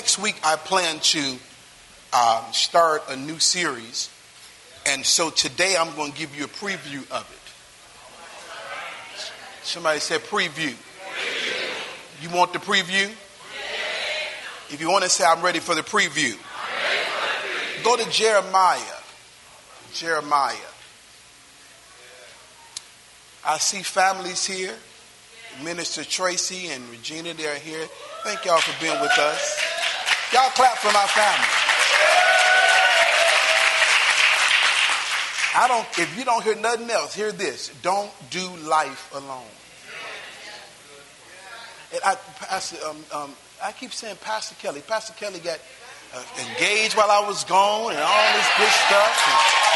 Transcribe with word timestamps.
next 0.00 0.18
week 0.18 0.36
I 0.42 0.56
plan 0.56 0.98
to 0.98 1.36
um, 2.14 2.42
start 2.52 3.02
a 3.10 3.16
new 3.16 3.38
series. 3.38 4.08
And 4.86 5.04
so 5.04 5.28
today 5.28 5.76
I'm 5.78 5.94
going 5.94 6.10
to 6.10 6.18
give 6.18 6.34
you 6.34 6.46
a 6.46 6.48
preview 6.48 7.00
of 7.10 7.30
it. 7.30 7.38
Somebody 9.62 10.00
said 10.00 10.22
preview. 10.22 10.72
preview. 10.72 12.22
You 12.22 12.30
want 12.30 12.54
the 12.54 12.60
preview? 12.60 13.10
If 14.70 14.78
you 14.80 14.90
want 14.90 15.04
to 15.04 15.10
say, 15.10 15.22
I'm 15.22 15.42
ready 15.42 15.58
for 15.58 15.74
the 15.74 15.82
preview, 15.82 16.32
for 16.32 16.38
the 16.38 17.82
preview. 17.82 17.84
go 17.84 18.02
to 18.02 18.10
Jeremiah. 18.10 18.80
Jeremiah. 19.92 20.56
I 23.44 23.58
see 23.58 23.82
families 23.82 24.46
here. 24.46 24.74
Minister 25.62 26.04
Tracy 26.04 26.68
and 26.68 26.88
Regina, 26.88 27.34
they're 27.34 27.56
here. 27.56 27.86
Thank 28.24 28.46
y'all 28.46 28.60
for 28.60 28.82
being 28.82 28.98
with 29.02 29.18
us. 29.18 29.69
Y'all 30.32 30.50
clap 30.50 30.78
for 30.78 30.92
my 30.92 31.06
family. 31.06 31.70
I 35.52 35.66
don't, 35.66 35.86
if 35.98 36.16
you 36.16 36.24
don't 36.24 36.44
hear 36.44 36.54
nothing 36.54 36.88
else, 36.88 37.14
hear 37.14 37.32
this. 37.32 37.72
Don't 37.82 38.10
do 38.30 38.46
life 38.68 39.12
alone. 39.12 39.42
And 41.92 42.00
I, 42.04 42.14
Pastor, 42.38 42.76
um, 42.86 42.96
um, 43.12 43.34
I 43.62 43.72
keep 43.72 43.92
saying 43.92 44.16
Pastor 44.22 44.54
Kelly. 44.62 44.80
Pastor 44.80 45.12
Kelly 45.14 45.40
got 45.40 45.58
uh, 46.14 46.22
engaged 46.48 46.96
while 46.96 47.10
I 47.10 47.26
was 47.26 47.42
gone 47.44 47.92
and 47.92 48.00
all 48.00 48.32
this 48.32 48.48
good 48.56 48.70
stuff. 48.86 49.64
And, 49.64 49.69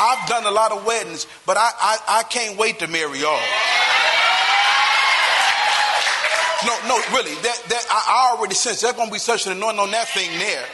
I've 0.00 0.26
done 0.28 0.46
a 0.46 0.50
lot 0.50 0.72
of 0.72 0.86
weddings, 0.86 1.26
but 1.44 1.58
I, 1.58 1.70
I, 1.78 1.98
I 2.08 2.22
can't 2.22 2.58
wait 2.58 2.78
to 2.78 2.86
marry 2.86 3.20
y'all. 3.20 3.38
No, 6.66 6.88
no, 6.88 6.96
really. 7.14 7.34
That, 7.42 7.62
that 7.68 7.86
I 7.90 8.34
already 8.34 8.54
sense 8.54 8.80
there's 8.80 8.94
going 8.94 9.08
to 9.08 9.12
be 9.12 9.18
such 9.18 9.46
an 9.46 9.52
anointing 9.52 9.80
on 9.80 9.90
that 9.90 10.08
thing 10.08 10.30
there. 10.38 10.64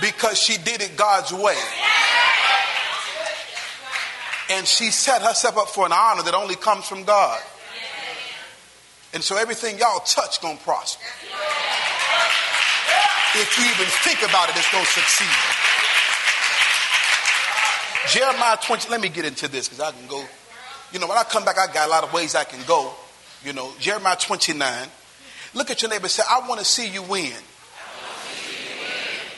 Because 0.00 0.40
she 0.40 0.56
did 0.56 0.82
it 0.82 0.96
God's 0.96 1.32
way. 1.32 1.56
And 4.50 4.66
she 4.66 4.90
set 4.90 5.22
herself 5.22 5.56
up 5.58 5.68
for 5.68 5.86
an 5.86 5.92
honor 5.92 6.22
that 6.24 6.34
only 6.34 6.56
comes 6.56 6.86
from 6.86 7.04
God. 7.04 7.40
And 9.12 9.22
so 9.22 9.36
everything 9.36 9.78
y'all 9.78 10.00
touch 10.00 10.40
gonna 10.40 10.58
prosper 10.58 11.04
if 13.36 13.58
you 13.58 13.64
even 13.64 13.86
think 14.02 14.22
about 14.28 14.48
it, 14.48 14.56
it's 14.56 14.70
going 14.72 14.84
to 14.84 14.90
succeed. 14.90 15.28
Jeremiah 18.08 18.56
20, 18.60 18.90
let 18.90 19.00
me 19.00 19.08
get 19.08 19.24
into 19.24 19.46
this 19.46 19.68
because 19.68 19.80
I 19.80 19.92
can 19.92 20.06
go. 20.08 20.24
You 20.92 20.98
know, 20.98 21.06
when 21.06 21.16
I 21.16 21.22
come 21.22 21.44
back, 21.44 21.58
I 21.58 21.72
got 21.72 21.86
a 21.86 21.90
lot 21.90 22.02
of 22.02 22.12
ways 22.12 22.34
I 22.34 22.44
can 22.44 22.60
go. 22.66 22.92
You 23.44 23.52
know, 23.52 23.72
Jeremiah 23.78 24.16
29. 24.16 24.88
Look 25.54 25.70
at 25.70 25.82
your 25.82 25.90
neighbor 25.90 26.08
say, 26.08 26.22
I 26.28 26.46
want 26.48 26.60
to 26.60 26.66
see 26.66 26.88
you 26.88 27.02
win. 27.02 27.32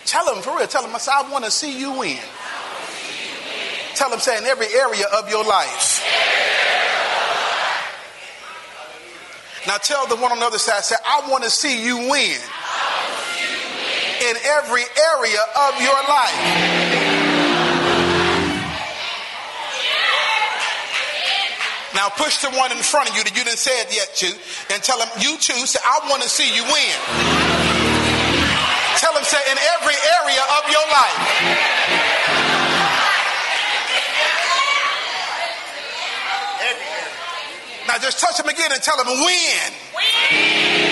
Tell 0.07 0.35
him 0.35 0.43
for 0.43 0.57
real. 0.57 0.67
Tell 0.67 0.85
him, 0.85 0.95
I 0.95 0.99
say, 0.99 1.13
I 1.15 1.31
want 1.31 1.45
to 1.45 1.51
see 1.51 1.79
you 1.79 1.99
win. 1.99 2.19
Tell 3.95 4.11
him, 4.11 4.21
say, 4.21 4.39
in 4.39 4.45
every 4.45 4.67
area 4.69 5.05
of 5.19 5.29
your 5.29 5.45
life. 5.45 6.03
Now 9.67 9.77
tell 9.77 10.07
the 10.09 10.17
one 10.17 10.33
on 10.33 10.41
the 10.41 10.47
other 10.47 10.59
side, 10.59 10.83
say, 10.83 10.97
I 11.07 11.31
want 11.31 11.45
to 11.45 11.51
see 11.51 11.85
you 11.85 11.97
win 12.11 12.39
in 14.33 14.39
every 14.45 14.81
area 14.81 15.43
of 15.69 15.81
your 15.83 16.01
life. 16.09 16.41
Now 21.95 22.09
push 22.09 22.39
the 22.41 22.49
one 22.57 22.73
in 22.73 22.79
front 22.79 23.11
of 23.11 23.17
you 23.17 23.25
that 23.25 23.37
you 23.37 23.45
didn't 23.45 23.61
say 23.61 23.77
it 23.85 23.93
yet 23.93 24.09
to, 24.25 24.33
and 24.73 24.83
tell 24.83 24.99
them 24.99 25.09
you 25.21 25.37
too. 25.37 25.67
Say, 25.69 25.81
I 25.85 26.09
want 26.09 26.23
to 26.23 26.29
see 26.29 26.49
you 26.49 26.65
win. 26.65 26.97
Tell 28.97 29.13
them, 29.13 29.25
say, 29.25 29.41
in 29.53 29.59
every 29.77 29.97
area 30.01 30.41
of 30.41 30.63
your 30.73 30.87
life. 30.89 31.21
Now 37.87 37.99
just 37.99 38.21
touch 38.21 38.39
them 38.39 38.49
again 38.49 38.73
and 38.73 38.81
tell 38.81 38.97
them 38.97 39.09
win. 39.09 39.73
win. 39.93 40.92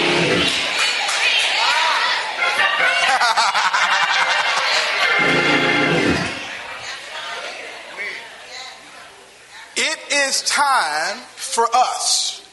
it 9.76 9.98
is 10.12 10.42
time 10.42 11.16
for 11.36 11.66
us 11.74 12.46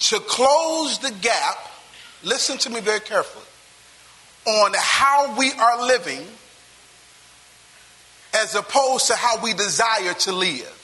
to 0.00 0.18
close 0.20 0.98
the 0.98 1.10
gap. 1.20 1.56
Listen 2.22 2.58
to 2.58 2.70
me 2.70 2.80
very 2.80 3.00
carefully 3.00 3.44
on 4.46 4.72
how 4.76 5.36
we 5.38 5.52
are 5.52 5.86
living 5.86 6.26
as 8.34 8.54
opposed 8.54 9.08
to 9.08 9.14
how 9.14 9.42
we 9.42 9.52
desire 9.52 10.14
to 10.14 10.32
live. 10.32 10.78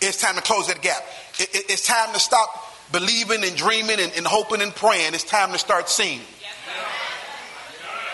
It's 0.00 0.20
time 0.20 0.34
to 0.34 0.42
close 0.42 0.66
that 0.66 0.82
gap. 0.82 1.04
It's 1.52 1.86
time 1.86 2.12
to 2.12 2.20
stop 2.20 2.48
believing 2.92 3.42
and 3.44 3.56
dreaming 3.56 3.98
and, 4.00 4.12
and, 4.16 4.26
hoping 4.26 4.60
and 4.60 4.74
praying. 4.74 5.14
It's 5.14 5.24
time 5.24 5.52
to 5.52 5.58
start 5.58 5.88
seeing. 5.88 6.20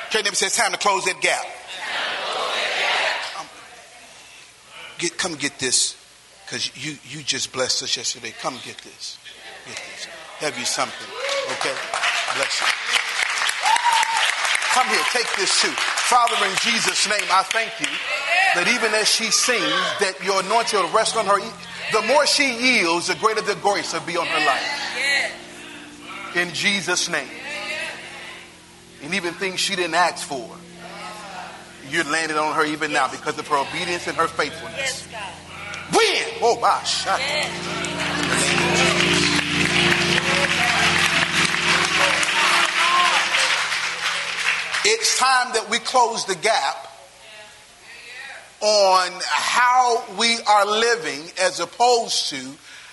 Okay, 0.06 0.22
neighbor 0.22 0.34
says 0.34 0.48
it's 0.48 0.56
time 0.56 0.72
to 0.72 0.78
close 0.78 1.04
that 1.04 1.20
gap. 1.20 1.44
Um, 3.38 3.46
get, 4.98 5.18
come 5.18 5.34
get 5.34 5.58
this, 5.58 5.96
because 6.46 6.72
you, 6.76 6.96
you 7.04 7.22
just 7.22 7.52
blessed 7.52 7.82
us 7.82 7.96
yesterday. 7.96 8.32
Come 8.40 8.54
get 8.64 8.78
this. 8.78 9.18
Get 9.66 9.76
this. 9.76 10.08
Have 10.38 10.58
you 10.58 10.64
something. 10.64 11.08
Okay? 11.58 11.74
Bless 12.36 12.60
you. 12.60 12.66
Come 14.72 14.86
here, 14.88 15.04
take 15.12 15.28
this 15.36 15.60
too. 15.60 15.74
Father, 16.08 16.36
in 16.46 16.54
Jesus' 16.62 17.08
name, 17.08 17.28
I 17.32 17.42
thank 17.42 17.72
you 17.80 17.92
that 18.54 18.68
even 18.68 18.94
as 18.94 19.08
she 19.08 19.24
sings, 19.24 19.60
that 20.00 20.14
your 20.24 20.40
anointing 20.40 20.78
will 20.78 20.88
rest 20.90 21.16
on 21.16 21.26
her 21.26 21.40
the 21.92 22.02
more 22.02 22.26
she 22.26 22.52
yields, 22.52 23.08
the 23.08 23.14
greater 23.14 23.40
the 23.40 23.54
grace 23.56 23.92
will 23.92 24.00
be 24.00 24.16
on 24.16 24.26
her 24.26 24.46
life. 24.46 26.36
In 26.36 26.52
Jesus' 26.52 27.08
name. 27.08 27.28
And 29.02 29.14
even 29.14 29.32
things 29.34 29.60
she 29.60 29.76
didn't 29.76 29.94
ask 29.94 30.26
for, 30.26 30.48
you're 31.90 32.04
landing 32.04 32.36
on 32.36 32.54
her 32.54 32.64
even 32.64 32.92
now 32.92 33.08
because 33.10 33.38
of 33.38 33.46
her 33.48 33.56
obedience 33.56 34.06
and 34.06 34.16
her 34.16 34.28
faithfulness. 34.28 35.08
Win! 35.94 36.24
Oh, 36.42 36.58
my 36.60 36.82
shot. 36.84 37.20
It's 44.84 45.18
time 45.18 45.52
that 45.54 45.68
we 45.70 45.78
close 45.78 46.24
the 46.24 46.34
gap 46.34 46.87
on 48.60 49.12
how 49.24 50.04
we 50.18 50.38
are 50.48 50.66
living 50.66 51.22
as 51.40 51.60
opposed 51.60 52.30
to 52.30 52.40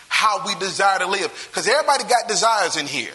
how 0.07 0.45
we 0.45 0.55
desire 0.55 0.99
to 0.99 1.07
live. 1.07 1.31
Because 1.49 1.67
everybody 1.67 2.03
got 2.05 2.27
desires 2.27 2.77
in 2.77 2.85
here. 2.85 3.11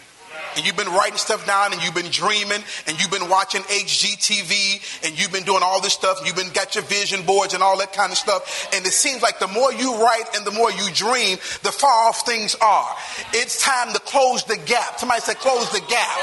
And 0.55 0.65
you've 0.65 0.75
been 0.75 0.91
writing 0.91 1.17
stuff 1.17 1.45
down 1.47 1.71
and 1.71 1.81
you've 1.81 1.95
been 1.95 2.11
dreaming 2.11 2.61
and 2.85 2.99
you've 2.99 3.11
been 3.11 3.29
watching 3.29 3.61
HGTV 3.61 5.05
and 5.05 5.17
you've 5.17 5.31
been 5.31 5.43
doing 5.43 5.61
all 5.63 5.81
this 5.81 5.93
stuff. 5.93 6.17
And 6.17 6.27
You've 6.27 6.35
been 6.35 6.51
got 6.51 6.75
your 6.75 6.83
vision 6.83 7.25
boards 7.25 7.53
and 7.53 7.63
all 7.63 7.77
that 7.77 7.93
kind 7.93 8.11
of 8.11 8.17
stuff. 8.17 8.69
And 8.75 8.85
it 8.85 8.91
seems 8.91 9.21
like 9.21 9.39
the 9.39 9.47
more 9.47 9.71
you 9.71 10.03
write 10.03 10.35
and 10.35 10.45
the 10.45 10.51
more 10.51 10.69
you 10.71 10.91
dream, 10.93 11.37
the 11.63 11.71
far 11.71 12.09
off 12.09 12.25
things 12.25 12.55
are. 12.61 12.95
It's 13.33 13.63
time 13.63 13.93
to 13.93 13.99
close 13.99 14.43
the 14.43 14.57
gap. 14.57 14.99
Somebody 14.99 15.21
said 15.21 15.37
close 15.37 15.71
the 15.71 15.81
gap. 15.87 16.17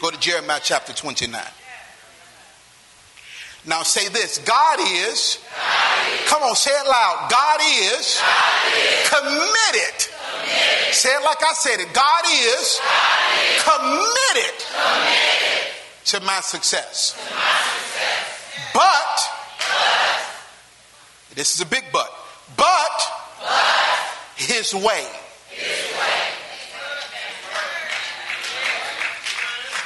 Go 0.00 0.10
to 0.10 0.20
Jeremiah 0.20 0.60
chapter 0.62 0.92
29. 0.92 1.42
Now 3.66 3.82
say 3.82 4.08
this 4.08 4.38
God 4.38 4.78
is, 4.80 5.38
God 5.48 6.12
is. 6.12 6.28
come 6.28 6.42
on, 6.42 6.54
say 6.54 6.70
it 6.70 6.86
loud. 6.86 7.28
God 7.30 7.60
is, 7.62 8.20
God 8.20 8.72
is. 8.76 9.08
Committed. 9.08 10.08
committed. 10.44 10.94
Say 10.94 11.08
it 11.08 11.24
like 11.24 11.42
I 11.42 11.52
said 11.54 11.80
it. 11.80 11.92
God 11.94 12.24
is, 12.28 12.80
God 12.80 13.24
is. 13.40 13.62
Committed, 13.64 14.54
committed. 14.68 15.70
To, 16.04 16.20
my 16.20 16.40
success. 16.40 17.12
to 17.12 17.34
my 17.34 17.62
success. 17.72 18.70
But, 18.74 19.18
but, 19.58 21.36
this 21.36 21.54
is 21.54 21.62
a 21.62 21.66
big 21.66 21.84
but, 21.92 22.12
but, 22.56 22.66
but 23.40 24.14
his 24.36 24.74
way. 24.74 25.06
His 25.48 25.98
way. 25.98 26.23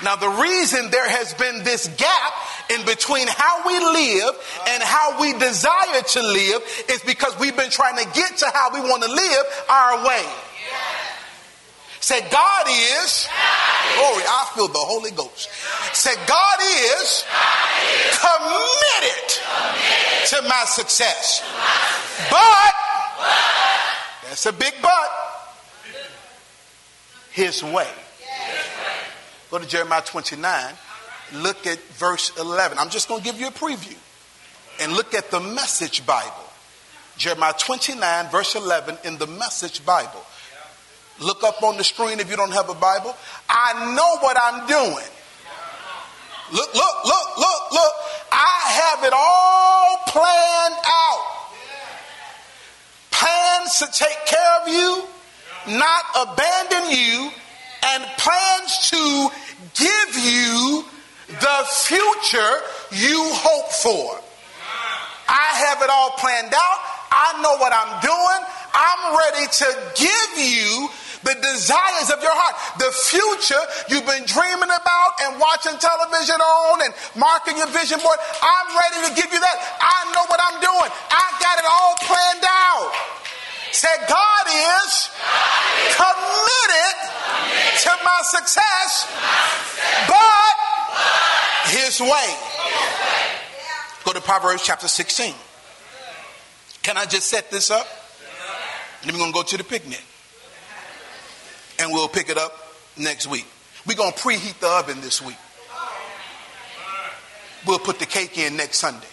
Now, 0.03 0.17
the 0.17 0.29
reason 0.29 0.91
there 0.91 1.09
has 1.09 1.35
been 1.35 1.65
this 1.65 1.89
gap 1.89 2.33
in 2.71 2.85
between 2.87 3.27
how 3.29 3.67
we 3.67 3.79
live 3.79 4.35
and 4.69 4.83
how 4.83 5.21
we 5.21 5.33
desire 5.39 6.03
to 6.03 6.23
live 6.23 6.63
is 6.89 7.01
because 7.03 7.39
we've 7.41 7.57
been 7.57 7.71
trying 7.71 7.97
to 7.97 8.05
get 8.15 8.37
to 8.39 8.47
how 8.55 8.73
we 8.73 8.81
want 8.81 9.03
to 9.03 9.11
live 9.11 9.65
our 9.69 10.07
way. 10.07 10.25
Say, 12.01 12.21
God 12.31 12.67
is, 12.69 13.29
Glory, 13.97 14.23
I 14.25 14.51
feel 14.55 14.69
the 14.69 14.79
Holy 14.79 15.11
Ghost. 15.11 15.49
Say, 15.93 16.15
God 16.29 16.59
is 16.61 17.25
committed 18.23 19.29
to 20.29 20.43
my 20.49 20.65
success. 20.67 21.43
But, 22.31 22.73
that's 24.29 24.47
a 24.47 24.53
big 24.53 24.75
but, 24.81 25.11
his 27.33 27.65
way. 27.65 27.89
Go 29.51 29.59
to 29.59 29.67
Jeremiah 29.67 30.03
29, 30.03 30.75
look 31.35 31.67
at 31.67 31.79
verse 31.95 32.37
11. 32.39 32.79
I'm 32.79 32.91
just 32.91 33.09
going 33.09 33.23
to 33.23 33.25
give 33.25 33.41
you 33.41 33.49
a 33.49 33.51
preview. 33.51 33.97
And 34.81 34.93
look 34.93 35.15
at 35.15 35.31
the 35.31 35.41
message 35.41 36.07
Bible. 36.07 36.45
Jeremiah 37.17 37.55
29, 37.59 38.31
verse 38.31 38.55
11 38.55 38.99
in 39.05 39.19
the 39.19 39.27
message 39.27 39.85
Bible. 39.85 40.25
Look 41.21 41.43
up 41.43 41.63
on 41.63 41.77
the 41.77 41.85
screen 41.85 42.21
if 42.21 42.31
you 42.31 42.37
don't 42.37 42.53
have 42.53 42.69
a 42.69 42.75
Bible. 42.75 43.17
I 43.49 43.95
know 43.97 44.19
what 44.21 44.37
I'm 44.41 44.67
doing. 44.69 45.07
Look, 46.53 46.75
look, 46.75 47.05
look, 47.05 47.39
look, 47.39 47.73
look. 47.73 47.95
I 48.31 48.93
have 48.95 49.05
it 49.05 49.13
all 49.13 49.99
planned 50.07 50.75
out. 50.87 51.25
Plans 53.11 53.79
to 53.81 53.87
take 53.93 54.27
care 54.27 54.63
of 54.63 54.69
you, 54.69 55.77
not 55.77 56.05
abandon 56.21 56.91
you, 56.91 57.31
and 57.83 58.05
plans 58.19 58.91
to 58.91 59.31
give 59.75 60.11
you 60.25 60.85
the 61.29 61.59
future 61.87 62.55
you 62.93 63.31
hope 63.35 63.73
for. 63.73 64.21
I 65.29 65.49
have 65.69 65.83
it 65.83 65.91
all 65.91 66.17
planned 66.17 66.55
out. 66.55 66.79
I 67.13 67.41
know 67.43 67.57
what 67.61 67.73
I'm 67.73 68.01
doing. 68.01 68.41
I'm 68.73 69.03
ready 69.17 69.45
to 69.45 69.69
give 69.97 70.33
you 70.41 70.89
the 71.25 71.35
desires 71.43 72.09
of 72.15 72.23
your 72.23 72.33
heart, 72.33 72.55
the 72.79 72.93
future 72.95 73.61
you've 73.91 74.07
been 74.07 74.25
dreaming 74.25 74.71
about 74.71 75.13
and 75.27 75.37
watching 75.37 75.75
television 75.77 76.39
on 76.39 76.87
and 76.87 76.93
marking 77.19 77.59
your 77.59 77.69
vision 77.75 77.99
board. 78.01 78.17
I'm 78.41 78.69
ready 78.73 78.99
to 79.09 79.13
give 79.19 79.29
you 79.29 79.41
that. 79.41 79.57
I 79.83 79.99
know 80.15 80.25
what 80.31 80.41
I'm 80.41 80.59
doing. 80.63 80.91
I 81.11 81.27
got 81.43 81.55
it 81.59 81.67
all 81.67 81.95
planned 82.07 82.47
out. 82.47 82.91
Say, 83.73 83.89
God 84.09 84.47
is 84.47 85.11
committed 85.95 86.95
to 87.83 87.91
my 88.05 88.21
success, 88.23 89.07
but 90.09 90.49
his 91.71 92.01
way. 92.01 92.37
Go 94.05 94.13
to 94.13 94.21
Proverbs 94.21 94.63
chapter 94.65 94.89
16. 94.89 95.35
Can 96.83 96.97
I 96.97 97.05
just 97.05 97.27
set 97.27 97.51
this 97.51 97.71
up? 97.71 97.87
Then 99.05 99.15
we're 99.15 99.21
going 99.21 99.33
to 99.33 99.37
go 99.37 99.43
to 99.43 99.57
the 99.57 99.65
picnic 99.65 100.03
and 101.79 101.93
we'll 101.93 102.09
pick 102.09 102.29
it 102.31 102.39
up 102.39 102.53
next 102.97 103.27
week. 103.27 103.47
We're 103.87 103.97
going 103.97 104.13
to 104.13 104.19
preheat 104.19 104.59
the 104.61 104.69
oven 104.69 105.01
this 105.01 105.23
week. 105.23 105.37
We'll 107.67 107.79
put 107.79 107.99
the 107.99 108.07
cake 108.07 108.39
in 108.39 108.57
next 108.57 108.79
Sunday. 108.79 109.07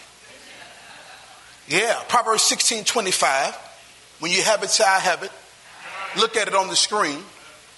Yeah, 1.68 2.00
Proverbs 2.08 2.42
16 2.44 2.84
25. 2.84 3.65
When 4.18 4.32
you 4.32 4.42
have 4.42 4.62
it, 4.62 4.70
say, 4.70 4.84
I 4.84 4.98
have 4.98 5.22
it. 5.22 5.30
Look 6.18 6.36
at 6.36 6.48
it 6.48 6.54
on 6.54 6.68
the 6.68 6.76
screen. 6.76 7.22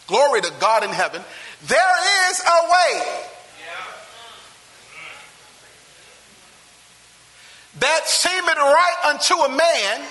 Glory 0.07 0.41
to 0.41 0.53
God 0.61 0.85
in 0.85 0.91
heaven. 0.91 1.23
There 1.67 2.31
is 2.31 2.41
a 2.41 2.71
way 2.71 3.25
that 7.81 8.09
seemeth 8.09 8.57
right 8.57 8.97
unto 9.07 9.35
a 9.35 9.49
man 9.49 10.09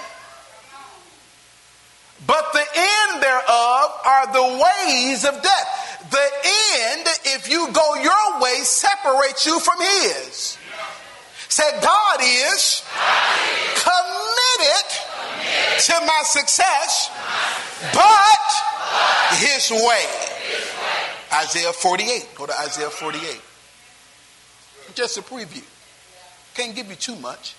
but 2.26 2.52
the 2.52 2.60
end 2.60 3.22
thereof 3.22 3.92
are 4.06 4.34
the 4.34 4.66
ways 4.66 5.24
of 5.24 5.42
death. 5.42 6.08
The 6.10 6.30
end, 6.90 7.08
if 7.26 7.50
you 7.50 7.72
go 7.72 7.96
your 7.96 8.42
way, 8.42 8.60
separates 8.64 9.46
you 9.46 9.60
from 9.60 9.80
his. 9.80 10.58
Said 11.50 11.82
God 11.82 12.20
is 12.22 12.84
committed 13.76 15.07
to 15.86 15.94
my 16.06 16.22
success, 16.24 17.12
but 17.94 19.38
his 19.38 19.72
way. 19.72 20.06
Isaiah 21.34 21.74
48. 21.74 22.30
Go 22.36 22.46
to 22.46 22.60
Isaiah 22.60 22.90
48. 22.90 23.42
Just 24.96 25.18
a 25.18 25.22
preview. 25.22 25.64
Can't 26.56 26.76
give 26.76 26.88
you 26.90 26.96
too 26.96 27.16
much. 27.18 27.56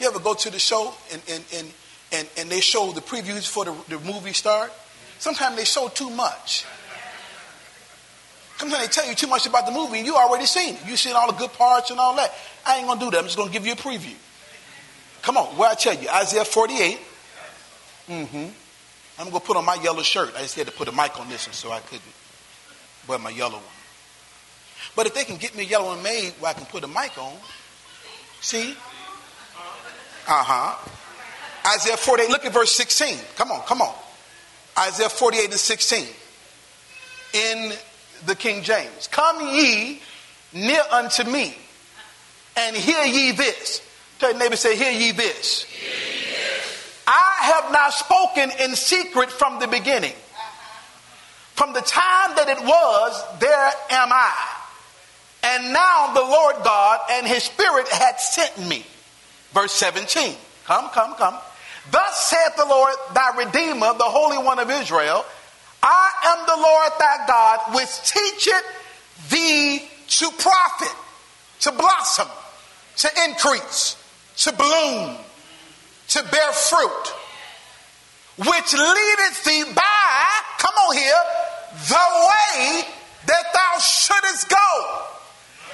You 0.00 0.08
ever 0.08 0.18
go 0.18 0.34
to 0.34 0.50
the 0.50 0.58
show 0.58 0.94
and, 1.12 1.22
and, 1.28 1.44
and 1.54 1.72
and, 2.12 2.28
and 2.36 2.50
they 2.50 2.60
show 2.60 2.92
the 2.92 3.00
previews 3.00 3.48
for 3.48 3.64
the, 3.64 3.74
the 3.88 3.98
movie 4.00 4.34
start, 4.34 4.70
sometimes 5.18 5.56
they 5.56 5.64
show 5.64 5.88
too 5.88 6.10
much. 6.10 6.64
Sometimes 8.58 8.82
they 8.82 8.88
tell 8.88 9.08
you 9.08 9.14
too 9.14 9.26
much 9.26 9.46
about 9.46 9.66
the 9.66 9.72
movie 9.72 9.98
and 9.98 10.06
you 10.06 10.14
already 10.14 10.46
seen 10.46 10.74
it. 10.74 10.80
You've 10.86 10.98
seen 10.98 11.16
all 11.16 11.32
the 11.32 11.38
good 11.38 11.52
parts 11.54 11.90
and 11.90 11.98
all 11.98 12.14
that. 12.16 12.32
I 12.66 12.76
ain't 12.76 12.86
gonna 12.86 13.00
do 13.00 13.10
that. 13.10 13.18
I'm 13.18 13.24
just 13.24 13.36
gonna 13.36 13.50
give 13.50 13.66
you 13.66 13.72
a 13.72 13.76
preview. 13.76 14.14
Come 15.22 15.36
on, 15.36 15.46
where 15.56 15.70
I 15.70 15.74
tell 15.74 15.94
you, 15.94 16.08
Isaiah 16.08 16.44
48. 16.44 16.98
Mm-hmm. 18.08 18.46
I'm 19.18 19.26
gonna 19.26 19.40
put 19.40 19.56
on 19.56 19.64
my 19.64 19.74
yellow 19.76 20.02
shirt. 20.02 20.34
I 20.36 20.42
just 20.42 20.56
had 20.56 20.66
to 20.66 20.72
put 20.72 20.88
a 20.88 20.92
mic 20.92 21.18
on 21.20 21.28
this 21.28 21.46
one 21.46 21.54
so 21.54 21.70
I 21.70 21.80
couldn't 21.80 22.02
wear 23.06 23.18
my 23.18 23.30
yellow 23.30 23.56
one. 23.56 23.62
But 24.96 25.06
if 25.06 25.14
they 25.14 25.24
can 25.24 25.36
get 25.36 25.56
me 25.56 25.64
a 25.64 25.66
yellow 25.66 25.86
one 25.86 26.02
made 26.02 26.32
where 26.40 26.50
I 26.50 26.54
can 26.54 26.66
put 26.66 26.84
a 26.84 26.88
mic 26.88 27.16
on, 27.18 27.34
see? 28.40 28.74
Uh-huh. 30.28 30.88
Isaiah 31.74 31.96
48, 31.96 32.28
look 32.30 32.44
at 32.44 32.52
verse 32.52 32.72
16. 32.72 33.16
Come 33.36 33.52
on, 33.52 33.62
come 33.62 33.80
on. 33.80 33.94
Isaiah 34.78 35.08
48 35.08 35.44
and 35.44 35.54
16 35.54 36.06
in 37.34 37.72
the 38.26 38.34
King 38.34 38.62
James. 38.62 39.08
Come 39.08 39.40
ye 39.54 40.00
near 40.52 40.82
unto 40.90 41.24
me 41.24 41.56
and 42.56 42.76
hear 42.76 43.04
ye 43.04 43.32
this. 43.32 43.82
Tell 44.18 44.30
your 44.30 44.38
neighbor, 44.38 44.56
say, 44.56 44.76
hear 44.76 44.92
ye 44.92 45.12
this. 45.12 45.64
Hear 45.64 45.91
have 47.42 47.72
not 47.72 47.92
spoken 47.92 48.50
in 48.60 48.74
secret 48.74 49.30
from 49.30 49.58
the 49.60 49.66
beginning. 49.66 50.14
From 51.54 51.72
the 51.72 51.80
time 51.80 52.34
that 52.36 52.48
it 52.48 52.60
was, 52.64 53.38
there 53.40 53.72
am 53.90 54.08
I. 54.12 54.34
And 55.44 55.72
now 55.72 56.12
the 56.14 56.22
Lord 56.22 56.56
God 56.64 57.00
and 57.10 57.26
his 57.26 57.42
spirit 57.42 57.88
had 57.88 58.18
sent 58.20 58.68
me. 58.68 58.84
Verse 59.52 59.72
17. 59.72 60.34
Come, 60.64 60.88
come, 60.90 61.14
come. 61.14 61.36
Thus 61.90 62.30
saith 62.30 62.56
the 62.56 62.64
Lord 62.64 62.94
thy 63.12 63.36
Redeemer, 63.36 63.94
the 63.98 64.04
Holy 64.04 64.38
One 64.38 64.58
of 64.58 64.70
Israel 64.70 65.24
I 65.82 66.10
am 66.24 66.46
the 66.46 66.62
Lord 66.62 66.92
thy 66.98 67.26
God, 67.26 67.74
which 67.74 68.02
teacheth 68.08 68.64
thee 69.30 69.88
to 70.06 70.30
profit, 70.38 70.94
to 71.60 71.72
blossom, 71.72 72.28
to 72.98 73.10
increase, 73.28 73.96
to 74.36 74.52
bloom, 74.52 75.16
to 76.08 76.22
bear 76.30 76.52
fruit, 76.52 77.14
which 78.46 78.72
leadeth 78.72 79.44
thee 79.44 79.64
by, 79.74 80.26
come 80.58 80.74
on 80.88 80.96
here, 80.96 81.22
the 81.88 82.06
way 82.28 82.84
that 83.26 83.44
thou 83.52 83.78
shouldest 83.78 84.48
go. 84.48 84.98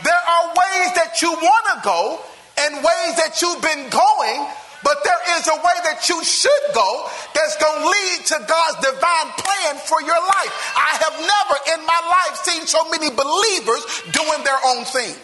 There 0.04 0.14
are 0.14 0.48
ways 0.48 0.94
that 0.94 1.18
you 1.22 1.32
want 1.32 1.66
to 1.74 1.80
go 1.82 2.20
and 2.60 2.76
ways 2.76 3.16
that 3.16 3.38
you've 3.42 3.62
been 3.62 3.90
going 3.90 4.46
but 4.84 5.02
there 5.04 5.38
is 5.38 5.48
a 5.48 5.56
way 5.56 5.78
that 5.84 6.08
you 6.08 6.22
should 6.24 6.64
go 6.74 7.10
that's 7.34 7.56
going 7.56 7.82
to 7.82 7.88
lead 7.88 8.26
to 8.26 8.36
God's 8.46 8.76
divine 8.76 9.30
plan 9.36 9.76
for 9.84 10.00
your 10.02 10.16
life. 10.16 10.52
I 10.76 10.96
have 11.02 11.16
never 11.18 11.80
in 11.80 11.86
my 11.86 12.00
life 12.08 12.38
seen 12.38 12.66
so 12.66 12.88
many 12.90 13.10
believers 13.10 13.84
doing 14.12 14.44
their 14.44 14.58
own 14.64 14.84
thing. 14.84 15.14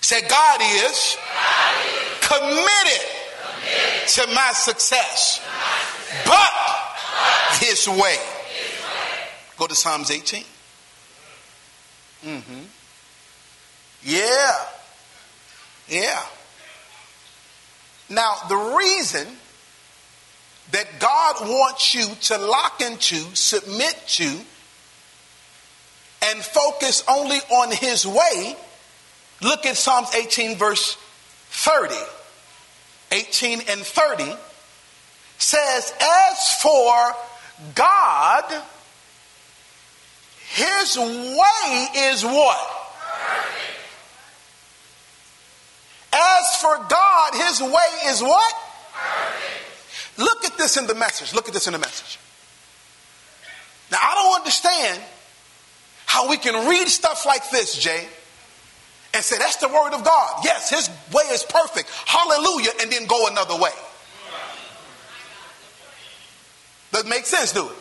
Say, 0.00 0.22
God 0.28 0.60
is, 0.62 1.16
committed, 2.28 3.06
to 4.08 4.26
my 4.34 4.52
success, 4.52 5.40
but 6.24 6.50
his 7.58 7.88
way. 7.88 8.16
Go 9.56 9.66
to 9.66 9.74
Psalms 9.74 10.10
18. 10.10 10.44
Mm-hmm. 12.24 12.60
Yeah. 14.02 14.52
Yeah. 15.88 16.22
Now, 18.08 18.36
the 18.48 18.56
reason 18.56 19.26
that 20.72 20.86
God 20.98 21.36
wants 21.40 21.94
you 21.94 22.06
to 22.22 22.38
lock 22.38 22.80
into, 22.80 23.16
submit 23.34 23.96
to, 24.08 24.40
and 26.22 26.42
focus 26.42 27.04
only 27.08 27.38
on 27.50 27.70
His 27.72 28.06
way, 28.06 28.56
look 29.42 29.66
at 29.66 29.76
Psalms 29.76 30.14
18, 30.14 30.56
verse 30.56 30.96
30. 31.50 31.94
18 33.12 33.62
and 33.68 33.80
30 33.80 34.32
says, 35.38 35.92
As 36.00 36.60
for 36.60 37.14
God, 37.74 38.62
His 40.48 40.96
way 40.96 41.88
is 41.94 42.24
what? 42.24 42.86
As 46.16 46.56
for 46.60 46.76
God, 46.88 47.34
his 47.34 47.60
way 47.60 47.88
is 48.06 48.22
what? 48.22 48.54
Look 50.16 50.44
at 50.44 50.56
this 50.56 50.76
in 50.76 50.86
the 50.86 50.94
message. 50.94 51.34
Look 51.34 51.48
at 51.48 51.54
this 51.54 51.66
in 51.66 51.74
the 51.74 51.78
message. 51.78 52.18
Now, 53.90 53.98
I 54.02 54.14
don't 54.14 54.36
understand 54.36 55.02
how 56.06 56.28
we 56.28 56.38
can 56.38 56.68
read 56.68 56.88
stuff 56.88 57.26
like 57.26 57.50
this, 57.50 57.76
Jay, 57.76 58.08
and 59.16 59.24
say, 59.24 59.38
that's 59.38 59.56
the 59.56 59.68
word 59.68 59.94
of 59.94 60.04
God. 60.04 60.44
Yes, 60.44 60.68
his 60.68 60.90
way 61.12 61.24
is 61.32 61.42
perfect. 61.42 61.90
Hallelujah. 62.04 62.70
And 62.82 62.92
then 62.92 63.06
go 63.06 63.26
another 63.26 63.56
way. 63.56 63.70
Doesn't 66.92 67.08
make 67.08 67.24
sense, 67.24 67.52
do 67.52 67.66
it? 67.66 67.76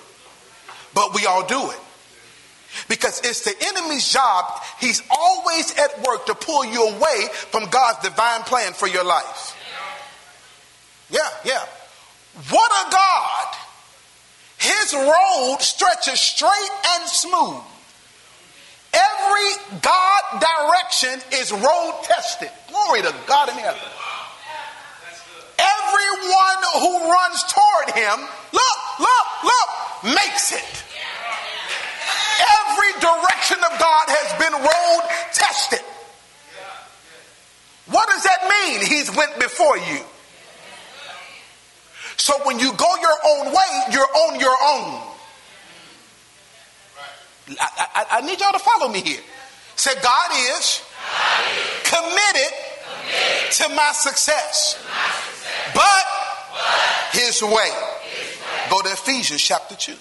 But 0.94 1.14
we 1.14 1.26
all 1.26 1.46
do 1.46 1.70
it. 1.70 1.80
Because 2.88 3.20
it's 3.24 3.42
the 3.44 3.54
enemy's 3.68 4.12
job. 4.12 4.62
He's 4.80 5.02
always 5.10 5.78
at 5.78 6.06
work 6.08 6.26
to 6.28 6.36
pull 6.36 6.66
you 6.66 6.88
away 6.88 7.28
from 7.52 7.70
God's 7.70 8.08
divine 8.08 8.42
plan 8.42 8.74
for 8.74 8.88
your 8.88 9.04
life. 9.04 9.56
Yeah, 11.10 11.20
yeah. 11.44 11.66
What 12.50 12.72
a 12.72 12.92
God. 12.92 13.56
His 14.58 14.94
road 14.94 15.58
stretches 15.60 16.20
straight 16.20 16.72
and 16.96 17.08
smooth. 17.08 17.62
Every 19.36 19.80
God 19.82 20.22
direction 20.40 21.20
is 21.34 21.52
road 21.52 22.00
tested. 22.04 22.50
Glory 22.70 23.02
to 23.02 23.14
God 23.28 23.50
in 23.50 23.56
heaven. 23.56 23.82
Everyone 25.60 26.62
who 26.80 27.12
runs 27.12 27.44
toward 27.44 27.96
him, 27.96 28.28
look, 28.54 29.00
look, 29.00 29.44
look, 29.44 30.14
makes 30.16 30.54
it. 30.54 30.84
Every 32.40 32.92
direction 33.00 33.58
of 33.58 33.80
God 33.80 34.06
has 34.08 34.40
been 34.40 34.54
road 34.54 35.10
tested. 35.34 35.86
What 37.88 38.08
does 38.10 38.24
that 38.24 38.50
mean? 38.50 38.88
He's 38.88 39.14
went 39.16 39.38
before 39.40 39.78
you. 39.78 40.00
So 42.18 42.34
when 42.46 42.60
you 42.60 42.74
go 42.74 42.96
your 43.02 43.18
own 43.28 43.54
way, 43.54 43.84
you're 43.92 44.02
on 44.02 44.40
your 44.40 44.56
own. 44.64 45.15
I, 47.50 47.88
I, 47.96 48.06
I 48.18 48.22
need 48.22 48.40
y'all 48.40 48.54
to 48.54 48.60
follow 48.60 48.92
me 48.92 49.02
here. 49.02 49.22
Say, 49.76 49.94
God 50.02 50.32
is, 50.32 50.82
God 51.12 51.44
is 51.52 51.90
committed, 51.90 52.54
committed 53.04 53.52
to, 53.52 53.70
my 53.76 53.92
success, 53.94 54.74
to 54.74 54.88
my 54.88 55.10
success. 55.12 55.74
But, 55.74 56.04
but 56.54 57.20
his, 57.20 57.42
way. 57.42 57.50
his 57.50 57.52
way. 57.52 58.70
Go 58.70 58.82
to 58.82 58.90
Ephesians 58.90 59.42
chapter 59.42 59.76
2. 59.76 59.94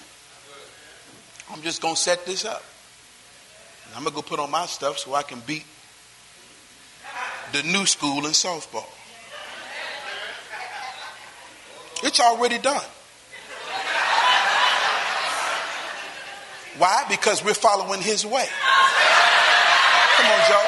I'm 1.51 1.61
just 1.61 1.81
going 1.81 1.95
to 1.95 1.99
set 2.01 2.25
this 2.25 2.45
up. 2.45 2.63
I'm 3.95 4.03
going 4.03 4.13
to 4.13 4.15
go 4.15 4.21
put 4.21 4.39
on 4.39 4.51
my 4.51 4.65
stuff 4.65 4.97
so 4.99 5.13
I 5.13 5.23
can 5.23 5.41
beat 5.45 5.65
the 7.53 7.63
new 7.63 7.85
school 7.85 8.25
in 8.25 8.31
softball. 8.31 8.89
It's 12.03 12.19
already 12.19 12.57
done. 12.57 12.83
Why? 16.77 17.05
Because 17.09 17.43
we're 17.43 17.53
following 17.53 18.01
his 18.01 18.25
way. 18.25 18.47
Come 20.17 20.25
on, 20.25 20.39
Joe. 20.47 20.65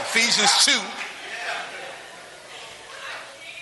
Ephesians 0.00 0.64
2. 0.64 0.72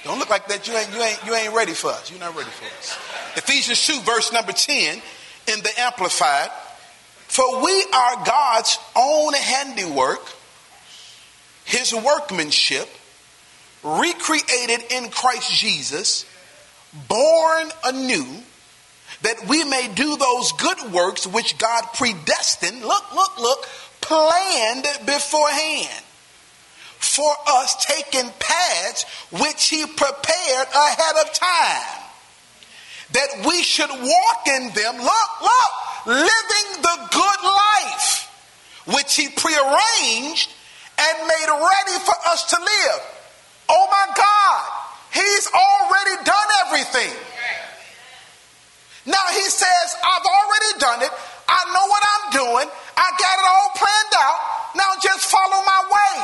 Don't 0.05 0.19
look 0.19 0.31
like 0.31 0.49
that. 0.49 0.67
You 0.67 0.77
ain't, 0.77 0.93
you 0.93 1.03
ain't, 1.03 1.27
you 1.27 1.35
ain't 1.35 1.55
ready 1.55 1.73
for 1.73 1.91
us. 1.91 2.11
You're 2.11 2.21
not 2.21 2.35
ready 2.37 2.51
for 2.51 2.65
us. 2.65 2.99
Ephesians 3.37 3.87
2, 3.87 4.01
verse 4.01 4.33
number 4.33 4.53
10 4.53 5.01
in 5.49 5.63
the 5.63 5.71
Amplified. 5.79 6.51
For 7.29 7.65
we 7.65 7.85
are 7.95 8.25
God's 8.27 8.79
own 8.95 9.33
handiwork, 9.33 10.21
his 11.65 11.95
workmanship, 11.95 12.89
recreated 13.83 14.93
in 14.93 15.09
Christ 15.09 15.51
Jesus, 15.51 16.27
born 17.09 17.71
anew, 17.87 18.27
that 19.23 19.47
we 19.49 19.65
may 19.65 19.89
do 19.95 20.17
those 20.17 20.53
good 20.53 20.93
works 20.93 21.27
which 21.27 21.59
God 21.59 21.85
predestined, 21.95 22.83
look, 22.83 23.15
look, 23.15 23.39
look, 23.39 23.69
planned 24.01 24.87
beforehand 25.07 26.05
for 26.99 27.33
us, 27.47 27.85
taking 27.85 28.31
paths 28.39 29.05
which 29.31 29.69
He 29.69 29.87
prepared 29.87 30.69
ahead 30.75 31.17
of 31.25 31.33
time, 31.33 32.03
that 33.13 33.47
we 33.47 33.63
should 33.63 33.91
walk 33.91 34.47
in 34.49 34.71
them, 34.75 34.99
look, 34.99 35.43
look, 35.43 36.07
living 36.07 36.83
the 36.83 37.09
good 37.13 37.43
life 37.45 38.29
which 38.87 39.15
He 39.15 39.29
prearranged 39.29 40.51
and 40.99 41.29
made 41.29 41.49
ready 41.49 42.05
for 42.05 42.15
us 42.29 42.51
to 42.51 42.57
live. 42.59 43.01
Oh 43.69 43.89
my 43.91 44.15
God, 44.17 44.73
He's 45.13 45.49
already 45.49 46.25
done 46.25 46.49
everything. 46.67 47.32
Now 49.07 49.27
He 49.35 49.47
says, 49.51 49.87
I've 49.99 50.27
already 50.27 50.73
done 50.79 51.01
it. 51.03 51.13
I 51.49 51.61
know 51.75 51.87
what 51.91 52.03
I'm 52.03 52.27
doing. 52.33 52.67
I 52.97 53.09
got 53.19 53.35
it 53.37 53.47
all 53.47 53.71
planned 53.75 54.15
out. 54.17 54.39
Now 54.79 54.91
just 55.03 55.27
follow 55.27 55.61
my 55.65 55.81
way. 55.91 56.15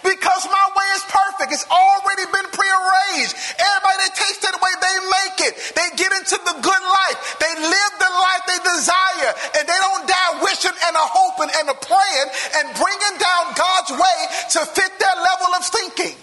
Because 0.00 0.48
my 0.48 0.66
way 0.72 0.88
is 0.96 1.04
perfect. 1.12 1.52
It's 1.52 1.68
already 1.68 2.24
been 2.32 2.48
prearranged. 2.56 3.36
Everybody 3.60 3.98
that 4.08 4.12
takes 4.16 4.40
it 4.40 4.56
way, 4.56 4.72
they 4.80 4.96
make 5.12 5.38
it. 5.44 5.52
They 5.76 5.88
get 6.00 6.10
into 6.16 6.40
the 6.40 6.56
good 6.64 6.84
life. 6.88 7.18
They 7.36 7.52
live 7.52 7.92
the 8.00 8.12
life 8.16 8.42
they 8.48 8.60
desire. 8.64 9.30
And 9.60 9.64
they 9.68 9.76
don't 9.76 10.08
die 10.08 10.32
wishing 10.40 10.72
and 10.72 10.94
a 10.96 11.04
hoping 11.04 11.52
and 11.52 11.68
a 11.68 11.76
praying 11.76 12.28
and 12.56 12.66
bringing 12.80 13.16
down 13.20 13.52
God's 13.52 13.92
way 13.92 14.18
to 14.56 14.60
fit 14.72 14.92
their 14.96 15.16
level 15.20 15.50
of 15.60 15.62
thinking. 15.68 16.16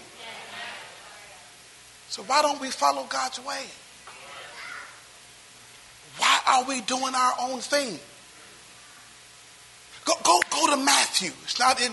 So 2.10 2.24
why 2.26 2.42
don't 2.42 2.60
we 2.60 2.74
follow 2.74 3.06
God's 3.06 3.38
way? 3.46 3.62
Are 6.58 6.64
we 6.64 6.82
doing 6.82 7.14
our 7.14 7.34
own 7.42 7.60
thing? 7.60 8.00
Go, 10.06 10.14
go, 10.24 10.42
go 10.50 10.76
to 10.76 10.84
Matthew. 10.84 11.32
It's 11.44 11.60
not 11.60 11.80
in 11.80 11.92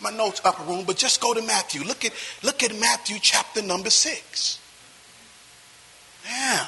my 0.00 0.10
notes 0.10 0.40
upper 0.42 0.62
room, 0.62 0.84
but 0.86 0.96
just 0.96 1.20
go 1.20 1.34
to 1.34 1.42
Matthew. 1.42 1.82
Look 1.82 2.04
at, 2.06 2.12
look 2.42 2.62
at 2.62 2.74
Matthew 2.80 3.18
chapter 3.20 3.60
number 3.60 3.90
six. 3.90 4.58
Yeah. 6.26 6.66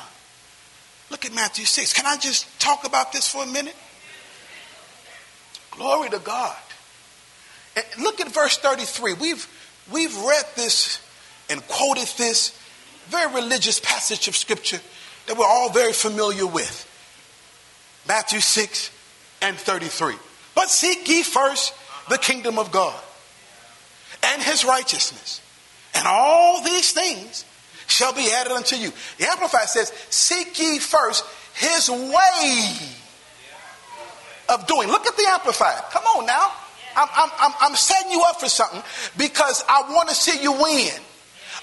Look 1.11 1.25
at 1.25 1.35
Matthew 1.35 1.65
6. 1.65 1.95
Can 1.95 2.05
I 2.05 2.17
just 2.17 2.47
talk 2.61 2.87
about 2.87 3.13
this 3.13 3.33
for 3.33 3.43
a 3.43 3.47
minute? 3.47 3.77
Glory 5.71 6.11
to 6.11 6.19
God. 6.19 6.57
And 7.75 7.87
look 8.03 8.21
at 8.21 8.31
verse 8.31 8.59
33. 8.59 9.15
We've, 9.15 9.49
we've 9.91 10.17
read 10.19 10.45
this 10.55 11.01
and 11.49 11.67
quoted 11.67 12.09
this 12.19 12.59
very 13.09 13.33
religious 13.35 13.81
passage 13.81 14.29
of 14.29 14.37
scripture 14.37 14.81
that 15.27 15.39
we're 15.39 15.47
all 15.47 15.71
very 15.71 15.95
familiar 15.95 16.47
with. 16.47 16.85
Matthew 18.09 18.41
6 18.41 18.91
and 19.43 19.57
33. 19.57 20.15
But 20.55 20.71
seek 20.71 21.09
ye 21.09 21.23
first 21.23 21.75
the 22.09 22.19
kingdom 22.19 22.59
of 22.59 22.73
God 22.73 22.99
and 24.25 24.43
his 24.43 24.65
righteousness, 24.65 25.41
and 25.95 26.07
all 26.07 26.65
these 26.65 26.93
things 26.93 27.45
shall 27.87 28.13
be 28.13 28.29
added 28.33 28.53
unto 28.53 28.77
you. 28.77 28.91
The 29.19 29.27
Amplified 29.29 29.69
says, 29.69 29.93
Seek 30.11 30.59
ye 30.59 30.79
first 30.79 31.25
his 31.55 31.89
way 31.91 32.75
of 34.49 34.67
doing. 34.67 34.89
Look 34.89 35.07
at 35.07 35.17
the 35.17 35.27
Amplified. 35.31 35.83
Come 35.91 36.05
on 36.05 36.27
now. 36.27 36.53
I'm, 36.97 37.31
I'm, 37.39 37.53
I'm 37.61 37.77
setting 37.77 38.11
you 38.11 38.25
up 38.27 38.41
for 38.41 38.49
something 38.49 38.83
because 39.17 39.63
I 39.69 39.93
want 39.93 40.09
to 40.09 40.15
see 40.15 40.43
you 40.43 40.53
win. 40.53 40.91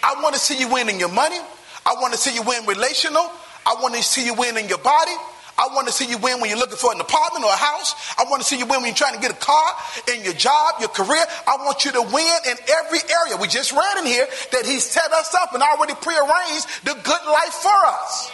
I 0.02 0.22
want 0.22 0.34
to 0.36 0.40
see 0.40 0.58
you 0.58 0.72
win 0.72 0.88
in 0.88 1.00
your 1.00 1.12
money. 1.12 1.40
I 1.86 1.96
want 1.96 2.14
to 2.14 2.20
see 2.20 2.34
you 2.34 2.42
win 2.44 2.66
relational. 2.66 3.30
I 3.66 3.76
want 3.82 3.96
to 3.96 4.04
see 4.04 4.26
you 4.26 4.34
win 4.34 4.58
in 4.58 4.70
your 4.70 4.78
body. 4.78 5.12
I 5.58 5.68
want 5.74 5.88
to 5.88 5.94
see 5.94 6.10
you 6.10 6.18
win 6.18 6.42
when 6.42 6.50
you're 6.50 6.60
looking 6.60 6.78
for 6.78 6.92
an 6.92 7.00
apartment 7.00 7.46
or 7.46 7.52
a 7.52 7.56
house. 7.56 7.96
I 8.18 8.26
want 8.30 8.42
to 8.42 8.48
see 8.48 8.58
you 8.58 8.66
win 8.66 8.82
when 8.82 8.88
you're 8.88 8.96
trying 8.96 9.16
to 9.16 9.22
get 9.22 9.32
a 9.32 9.40
car, 9.40 9.72
in 10.14 10.24
your 10.24 10.34
job, 10.34 10.76
your 10.80 10.90
career. 10.90 11.24
I 11.48 11.56
want 11.64 11.86
you 11.86 11.92
to 11.94 12.02
win 12.02 12.38
in 12.50 12.58
every 12.84 13.00
area. 13.00 13.38
We 13.40 13.48
just 13.48 13.72
read 13.72 13.98
in 14.00 14.06
here 14.06 14.28
that 14.52 14.66
He 14.66 14.80
set 14.80 15.12
us 15.14 15.34
up 15.34 15.54
and 15.54 15.64
already 15.64 15.94
prearranged 15.96 16.68
the 16.84 16.94
good 16.94 17.26
life 17.26 17.54
for 17.54 17.86
us. 17.86 18.32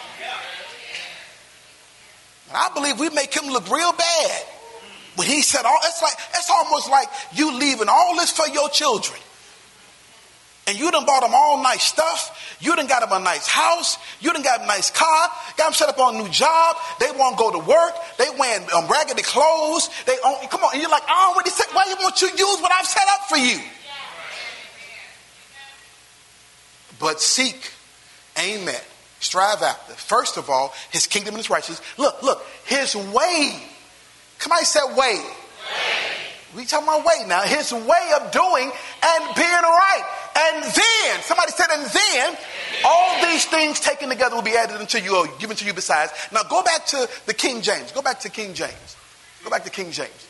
And 2.48 2.56
I 2.56 2.70
believe 2.74 2.98
we 2.98 3.08
make 3.10 3.32
Him 3.32 3.52
look 3.52 3.70
real 3.70 3.92
bad. 3.92 4.42
When 5.14 5.28
He 5.28 5.42
said, 5.42 5.64
"All," 5.64 5.78
it's 5.84 6.02
like 6.02 6.14
it's 6.34 6.50
almost 6.50 6.90
like 6.90 7.06
you 7.34 7.56
leaving 7.56 7.88
all 7.88 8.16
this 8.16 8.30
for 8.30 8.48
your 8.48 8.68
children 8.70 9.20
and 10.66 10.78
you 10.78 10.90
done 10.90 11.04
bought 11.04 11.22
them 11.22 11.32
all 11.34 11.62
nice 11.62 11.82
stuff. 11.82 12.41
You 12.62 12.76
done 12.76 12.86
got 12.86 13.02
him 13.02 13.10
a 13.10 13.18
nice 13.18 13.48
house. 13.48 13.98
You 14.20 14.32
done 14.32 14.42
got 14.42 14.62
a 14.62 14.66
nice 14.66 14.88
car. 14.88 15.28
Got 15.56 15.68
him 15.68 15.74
set 15.74 15.88
up 15.88 15.98
on 15.98 16.14
a 16.14 16.22
new 16.22 16.28
job. 16.28 16.76
They 17.00 17.10
won't 17.10 17.36
go 17.36 17.50
to 17.50 17.58
work. 17.58 17.94
They 18.18 18.26
wearing 18.38 18.66
um, 18.72 18.86
raggedy 18.86 19.22
clothes. 19.22 19.90
They 20.06 20.16
own, 20.24 20.46
come 20.48 20.62
on. 20.62 20.72
And 20.72 20.80
you're 20.80 20.90
like, 20.90 21.02
I 21.08 21.32
already 21.32 21.50
said, 21.50 21.66
why 21.72 21.86
you 21.88 21.96
want 22.00 22.22
you 22.22 22.28
use 22.28 22.60
what 22.60 22.70
I've 22.70 22.86
set 22.86 23.02
up 23.08 23.28
for 23.28 23.36
you? 23.36 23.58
But 27.00 27.20
seek, 27.20 27.72
amen. 28.38 28.80
Strive 29.18 29.60
after. 29.60 29.94
First 29.94 30.36
of 30.36 30.48
all, 30.48 30.72
his 30.92 31.08
kingdom 31.08 31.34
and 31.34 31.38
his 31.38 31.50
righteousness. 31.50 31.82
Look, 31.98 32.22
look, 32.22 32.46
his 32.64 32.94
way. 32.94 33.60
Come 34.38 34.52
on, 34.52 34.64
said 34.64 34.96
way. 34.96 35.20
We 36.54 36.66
talking 36.66 36.86
about 36.86 37.04
way 37.04 37.26
now. 37.26 37.42
His 37.42 37.72
way 37.72 38.12
of 38.20 38.30
doing 38.30 38.70
and 38.70 39.34
being 39.34 39.48
right. 39.48 40.04
And 40.36 40.64
then, 40.64 41.20
somebody 41.22 41.52
said, 41.52 41.68
and 41.72 41.86
then, 41.86 42.36
all 42.84 43.22
these 43.22 43.46
things 43.46 43.80
taken 43.80 44.10
together 44.10 44.34
will 44.34 44.42
be 44.42 44.56
added 44.56 44.76
unto 44.76 44.98
you 44.98 45.16
or 45.16 45.26
given 45.38 45.56
to 45.56 45.64
you 45.64 45.72
besides. 45.72 46.12
Now 46.30 46.42
go 46.42 46.62
back 46.62 46.86
to 46.86 47.08
the 47.26 47.34
King 47.34 47.62
James. 47.62 47.92
Go 47.92 48.02
back 48.02 48.20
to 48.20 48.28
King 48.28 48.52
James. 48.52 48.96
Go 49.44 49.50
back 49.50 49.64
to 49.64 49.70
King 49.70 49.90
James. 49.92 50.28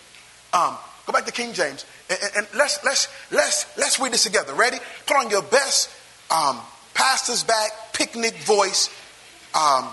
Um, 0.53 0.77
go 1.07 1.13
back 1.13 1.27
to 1.27 1.33
King 1.33 1.53
James. 1.53 1.85
And, 2.09 2.19
and, 2.23 2.37
and, 2.37 2.47
let's, 2.55 2.85
let's, 2.85 3.09
let's, 3.33 3.77
let's 3.77 3.99
read 3.99 4.13
this 4.13 4.23
together. 4.23 4.55
Ready? 4.55 4.79
Put 5.07 5.17
on 5.17 5.31
your 5.31 5.43
best 5.43 5.91
um, 6.31 6.61
pastor's 6.95 7.43
back 7.43 7.71
picnic 7.93 8.37
voice. 8.39 8.91
Um, 9.55 9.89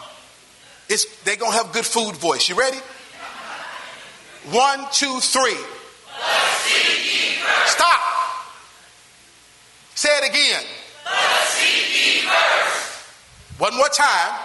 it's, 0.90 1.06
they're 1.24 1.38
going 1.38 1.52
to 1.52 1.58
have 1.58 1.74
good 1.74 1.86
food 1.86 2.16
voice. 2.16 2.50
You 2.50 2.56
ready? 2.56 2.78
One, 4.52 4.86
two, 4.92 5.20
three. 5.20 5.58
Stop. 7.66 8.02
Say 9.96 10.10
it 10.10 10.30
again. 10.30 10.64
One 13.58 13.76
more 13.76 13.90
time. 13.90 14.40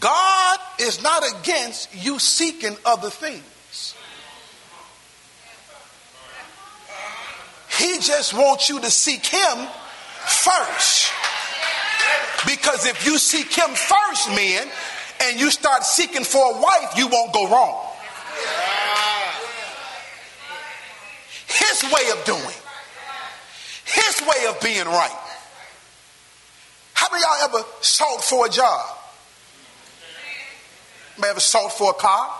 God 0.00 0.58
is 0.80 1.02
not 1.02 1.22
against 1.40 1.94
you 1.94 2.18
seeking 2.18 2.76
other 2.84 3.10
things. 3.10 3.94
He 7.78 7.98
just 8.00 8.34
wants 8.34 8.68
you 8.68 8.80
to 8.80 8.90
seek 8.90 9.26
Him 9.26 9.68
first. 10.26 11.12
Because 12.46 12.86
if 12.86 13.06
you 13.06 13.18
seek 13.18 13.52
Him 13.52 13.70
first, 13.70 14.28
men, 14.30 14.68
and 15.22 15.38
you 15.38 15.50
start 15.50 15.84
seeking 15.84 16.24
for 16.24 16.56
a 16.56 16.60
wife, 16.60 16.96
you 16.96 17.08
won't 17.08 17.32
go 17.32 17.48
wrong. 17.48 17.81
Way 21.82 22.10
of 22.12 22.24
doing, 22.24 22.56
His 23.84 24.20
way 24.22 24.46
of 24.48 24.60
being 24.60 24.86
right. 24.86 25.18
How 26.92 27.08
many 27.10 27.22
y'all 27.22 27.48
ever 27.48 27.68
sought 27.80 28.22
for 28.22 28.46
a 28.46 28.48
job? 28.48 28.86
May 31.20 31.28
ever 31.28 31.40
sought 31.40 31.72
for 31.72 31.90
a 31.90 31.94
car? 31.94 32.30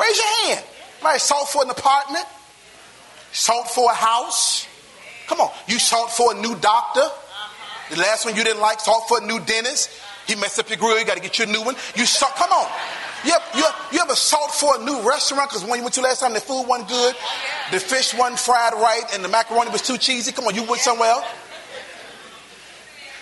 Raise 0.00 0.16
your 0.16 0.48
hand. 0.48 0.64
Might 1.02 1.18
sought 1.18 1.48
for 1.48 1.62
an 1.62 1.70
apartment? 1.70 2.24
Sought 3.32 3.70
for 3.70 3.90
a 3.90 3.94
house? 3.94 4.66
Come 5.26 5.40
on. 5.40 5.50
You 5.68 5.78
sought 5.78 6.10
for 6.10 6.34
a 6.34 6.40
new 6.40 6.56
doctor? 6.56 7.04
The 7.90 7.96
last 7.96 8.24
one 8.24 8.34
you 8.34 8.42
didn't 8.42 8.60
like, 8.60 8.80
sought 8.80 9.06
for 9.08 9.22
a 9.22 9.26
new 9.26 9.38
dentist? 9.40 9.90
He 10.26 10.34
messed 10.34 10.58
up 10.58 10.68
your 10.68 10.78
grill, 10.78 10.98
you 10.98 11.04
got 11.04 11.16
to 11.16 11.22
get 11.22 11.38
you 11.38 11.44
a 11.44 11.48
new 11.48 11.62
one. 11.62 11.76
You 11.94 12.04
sought, 12.06 12.34
come 12.34 12.50
on. 12.50 12.68
You 13.26 13.32
ever, 13.32 13.58
you, 13.58 13.64
you 13.90 14.00
ever 14.00 14.14
sought 14.14 14.54
for 14.54 14.80
a 14.80 14.84
new 14.84 15.00
restaurant 15.08 15.50
because 15.50 15.64
when 15.64 15.78
you 15.78 15.82
went 15.82 15.94
to 15.96 16.00
last 16.00 16.20
time 16.20 16.32
the 16.32 16.40
food 16.40 16.64
wasn't 16.68 16.88
good, 16.88 17.14
oh, 17.18 17.68
the 17.72 17.80
fish 17.80 18.14
wasn't 18.14 18.38
fried 18.38 18.74
right, 18.74 19.02
and 19.14 19.24
the 19.24 19.28
macaroni 19.28 19.70
was 19.70 19.82
too 19.82 19.98
cheesy? 19.98 20.30
Come 20.30 20.46
on, 20.46 20.54
you 20.54 20.62
went 20.62 20.80
somewhere 20.80 21.10
else? 21.10 21.26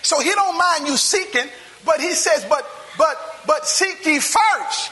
So 0.03 0.19
he 0.19 0.29
don't 0.29 0.55
mind 0.55 0.87
you 0.87 0.95
seeking, 0.95 1.49
but 1.83 1.99
he 1.99 2.13
says, 2.13 2.45
but 2.47 2.67
but 2.99 3.17
but 3.47 3.65
seek 3.65 4.05
ye 4.05 4.19
first. 4.19 4.91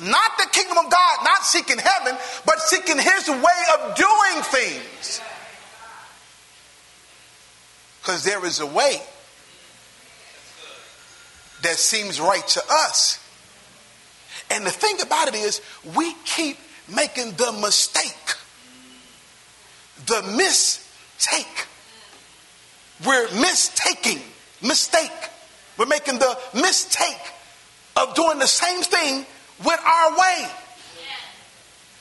Not 0.00 0.38
the 0.38 0.46
kingdom 0.52 0.78
of 0.78 0.90
God, 0.90 1.18
not 1.24 1.44
seeking 1.44 1.76
heaven, 1.76 2.16
but 2.46 2.60
seeking 2.60 2.96
his 2.96 3.28
way 3.28 3.60
of 3.74 3.94
doing 3.94 4.42
things. 4.44 5.20
Because 8.00 8.24
there 8.24 8.42
is 8.46 8.60
a 8.60 8.66
way 8.66 9.02
that 11.62 11.76
seems 11.76 12.20
right 12.20 12.46
to 12.48 12.62
us. 12.70 13.18
And 14.50 14.64
the 14.64 14.70
thing 14.70 15.00
about 15.00 15.28
it 15.28 15.34
is, 15.34 15.60
we 15.96 16.14
keep 16.24 16.56
making 16.88 17.32
the 17.32 17.52
mistake, 17.52 18.34
the 20.06 20.22
mistake. 20.36 21.66
We're 23.06 23.30
mistaking, 23.40 24.20
mistake. 24.62 25.12
We're 25.76 25.86
making 25.86 26.18
the 26.18 26.38
mistake 26.54 27.20
of 27.96 28.14
doing 28.14 28.38
the 28.38 28.46
same 28.46 28.82
thing 28.82 29.26
with 29.64 29.80
our 29.84 30.18
way. 30.18 30.48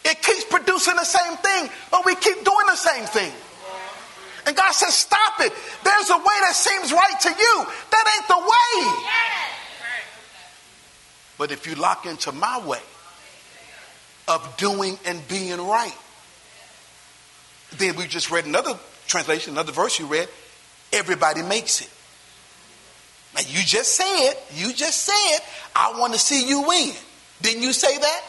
It 0.06 0.22
keeps 0.22 0.46
producing 0.46 0.96
the 0.96 1.06
same 1.06 1.36
thing, 1.38 1.70
but 1.92 2.06
we 2.06 2.16
keep 2.16 2.44
doing 2.44 2.68
the 2.68 2.76
same 2.76 3.06
thing. 3.06 3.32
And 4.48 4.56
God 4.56 4.72
says, 4.72 4.94
Stop 4.96 5.42
it. 5.42 5.52
There's 5.84 6.10
a 6.10 6.18
way 6.18 6.38
that 6.48 6.56
seems 6.56 6.94
right 6.94 7.20
to 7.20 7.30
you. 7.30 7.66
That 7.92 8.06
ain't 8.16 8.28
the 8.28 8.40
way. 8.40 9.37
But 11.38 11.52
if 11.52 11.68
you 11.68 11.76
lock 11.76 12.06
into 12.06 12.32
my 12.32 12.66
way 12.66 12.82
of 14.28 14.58
doing 14.58 14.98
and 15.06 15.26
being 15.28 15.60
right, 15.62 15.96
then 17.78 17.96
we 17.96 18.08
just 18.08 18.32
read 18.32 18.46
another 18.46 18.78
translation, 19.08 19.54
another 19.54 19.72
verse 19.72 20.00
you 20.00 20.06
read. 20.06 20.28
Everybody 20.92 21.44
makes 21.44 21.82
it. 21.82 21.90
Now 23.36 23.42
you 23.48 23.62
just 23.64 23.96
said, 23.96 24.34
you 24.56 24.74
just 24.74 25.04
said, 25.04 25.40
I 25.76 26.00
want 26.00 26.14
to 26.14 26.20
see 26.20 26.48
you 26.48 26.62
win. 26.68 26.92
Didn't 27.42 27.62
you 27.62 27.74
say 27.74 27.98
that? 27.98 28.22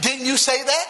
Didn't 0.00 0.26
you 0.26 0.36
say 0.36 0.62
that? 0.62 0.86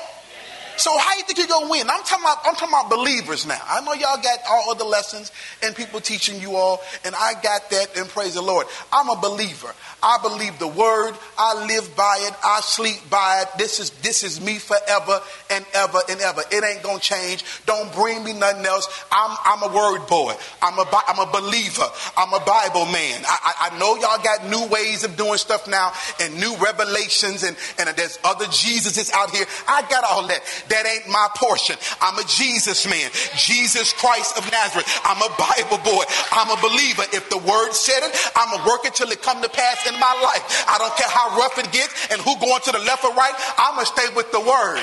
So 0.76 0.96
how 0.98 1.16
you 1.16 1.22
think 1.22 1.38
you're 1.38 1.46
gonna 1.46 1.70
win? 1.70 1.88
I'm 1.88 2.02
talking 2.02 2.24
about 2.24 2.38
I'm 2.44 2.54
talking 2.54 2.74
about 2.74 2.90
believers 2.90 3.46
now. 3.46 3.60
I 3.66 3.80
know 3.84 3.92
y'all 3.92 4.20
got 4.20 4.38
all 4.48 4.70
other 4.70 4.84
lessons 4.84 5.30
and 5.62 5.74
people 5.74 6.00
teaching 6.00 6.40
you 6.40 6.56
all, 6.56 6.80
and 7.04 7.14
I 7.14 7.34
got 7.42 7.70
that, 7.70 7.96
and 7.96 8.08
praise 8.08 8.34
the 8.34 8.42
Lord. 8.42 8.66
I'm 8.92 9.08
a 9.08 9.16
believer. 9.16 9.72
I 10.02 10.18
believe 10.20 10.58
the 10.58 10.68
word, 10.68 11.14
I 11.38 11.64
live 11.66 11.96
by 11.96 12.18
it, 12.20 12.34
I 12.44 12.60
sleep 12.60 13.00
by 13.08 13.42
it. 13.42 13.58
This 13.58 13.80
is 13.80 13.90
this 14.02 14.22
is 14.22 14.40
me 14.40 14.58
forever 14.58 15.20
and 15.50 15.64
ever 15.74 15.98
and 16.10 16.20
ever. 16.20 16.42
It 16.50 16.64
ain't 16.64 16.82
gonna 16.82 16.98
change. 16.98 17.44
Don't 17.66 17.92
bring 17.94 18.24
me 18.24 18.32
nothing 18.32 18.66
else. 18.66 18.86
I'm 19.10 19.36
I'm 19.44 19.70
a 19.70 19.74
word 19.74 20.06
boy. 20.08 20.34
I'm 20.60 20.78
a 20.78 20.86
I'm 21.08 21.20
a 21.20 21.30
believer. 21.32 21.86
I'm 22.16 22.32
a 22.34 22.44
Bible 22.44 22.86
man. 22.86 23.22
I, 23.26 23.38
I, 23.44 23.70
I 23.70 23.78
know 23.78 23.96
y'all 23.96 24.22
got 24.22 24.46
new 24.48 24.66
ways 24.68 25.04
of 25.04 25.16
doing 25.16 25.38
stuff 25.38 25.68
now 25.68 25.92
and 26.20 26.38
new 26.38 26.54
revelations 26.56 27.42
and, 27.42 27.56
and 27.78 27.88
there's 27.96 28.18
other 28.24 28.46
Jesuses 28.46 29.12
out 29.12 29.30
here. 29.30 29.46
I 29.68 29.82
got 29.88 30.04
all 30.04 30.26
that. 30.26 30.42
That 30.68 30.86
ain't 30.86 31.08
my 31.08 31.28
portion. 31.36 31.76
I'm 32.00 32.18
a 32.18 32.24
Jesus 32.24 32.88
man. 32.88 33.10
Jesus 33.36 33.92
Christ 33.92 34.38
of 34.38 34.50
Nazareth. 34.50 34.88
I'm 35.04 35.20
a 35.20 35.30
Bible 35.36 35.82
boy. 35.84 36.04
I'm 36.32 36.50
a 36.50 36.60
believer. 36.60 37.04
If 37.12 37.28
the 37.30 37.38
word 37.38 37.72
said 37.72 38.00
it, 38.02 38.32
I'm 38.36 38.50
going 38.50 38.62
to 38.62 38.68
work 38.68 38.84
it 38.84 38.94
till 38.94 39.10
it 39.10 39.22
come 39.22 39.42
to 39.42 39.48
pass 39.48 39.86
in 39.86 39.94
my 39.94 40.14
life. 40.22 40.64
I 40.68 40.78
don't 40.78 40.94
care 40.96 41.10
how 41.10 41.36
rough 41.38 41.58
it 41.58 41.70
gets 41.72 41.92
and 42.10 42.20
who 42.20 42.38
going 42.40 42.62
to 42.62 42.72
the 42.72 42.78
left 42.80 43.04
or 43.04 43.12
right. 43.14 43.34
I'm 43.58 43.74
going 43.74 43.86
to 43.86 43.92
stay 43.92 44.14
with 44.14 44.32
the 44.32 44.40
word. 44.40 44.82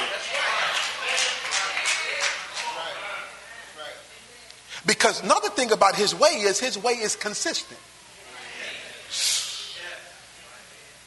Because 4.85 5.23
another 5.23 5.49
thing 5.49 5.71
about 5.71 5.95
his 5.95 6.15
way 6.15 6.41
is 6.41 6.59
his 6.59 6.77
way 6.77 6.93
is 6.93 7.15
consistent. 7.15 7.79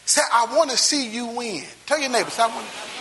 Say, 0.06 0.22
I 0.32 0.54
want 0.54 0.70
to 0.70 0.76
see 0.76 1.08
you 1.08 1.26
win. 1.26 1.64
Tell 1.86 1.98
your 1.98 2.10
neighbors, 2.10 2.38
I 2.38 2.46
want 2.46 2.66
to. 2.66 2.93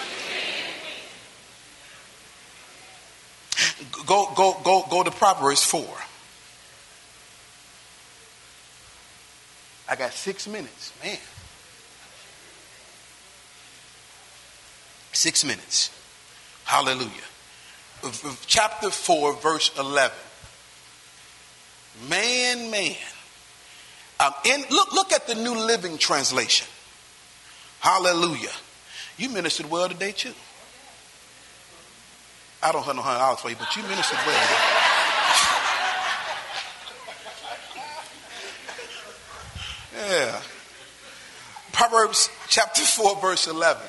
Go, 4.05 4.31
go, 4.35 4.57
go, 4.63 4.85
go 4.89 5.03
to 5.03 5.11
Proverbs 5.11 5.63
4. 5.63 5.83
I 9.89 9.95
got 9.95 10.13
six 10.13 10.47
minutes. 10.47 10.93
Man. 11.03 11.17
Six 15.11 15.45
minutes. 15.45 15.91
Hallelujah. 16.65 17.09
Chapter 18.47 18.89
4, 18.89 19.33
verse 19.35 19.71
11. 19.77 20.17
Man, 22.09 22.71
man. 22.71 22.95
Um, 24.19 24.33
in, 24.45 24.63
look, 24.69 24.93
look 24.93 25.11
at 25.11 25.27
the 25.27 25.35
New 25.35 25.55
Living 25.55 25.97
Translation. 25.97 26.67
Hallelujah. 27.79 28.51
You 29.17 29.29
ministered 29.29 29.69
well 29.69 29.87
today, 29.87 30.11
too. 30.11 30.33
I 32.63 32.71
don't 32.71 32.83
have 32.83 32.95
no 32.95 33.01
hundred 33.01 33.19
dollars 33.19 33.39
for 33.41 33.49
you, 33.49 33.57
but 33.57 33.75
you 33.75 33.83
ministered 33.83 34.19
well. 34.25 34.47
yeah. 40.09 40.41
Proverbs 41.73 42.29
chapter 42.47 42.83
4, 42.83 43.19
verse 43.19 43.47
11. 43.47 43.81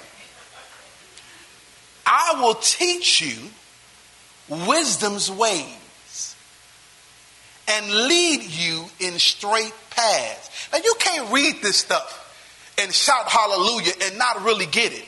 I 2.07 2.41
will 2.41 2.55
teach 2.55 3.21
you 3.21 3.51
wisdom's 4.67 5.31
ways 5.31 6.37
and 7.69 7.91
lead 8.09 8.43
you 8.43 8.87
in 9.01 9.19
straight 9.19 9.73
paths. 9.91 10.69
Now, 10.73 10.79
you 10.83 10.95
can't 10.99 11.33
read 11.33 11.63
this 11.63 11.77
stuff 11.77 12.75
and 12.79 12.93
shout 12.93 13.29
hallelujah 13.29 13.93
and 14.03 14.19
not 14.19 14.43
really 14.43 14.67
get 14.67 14.93
it. 14.93 15.07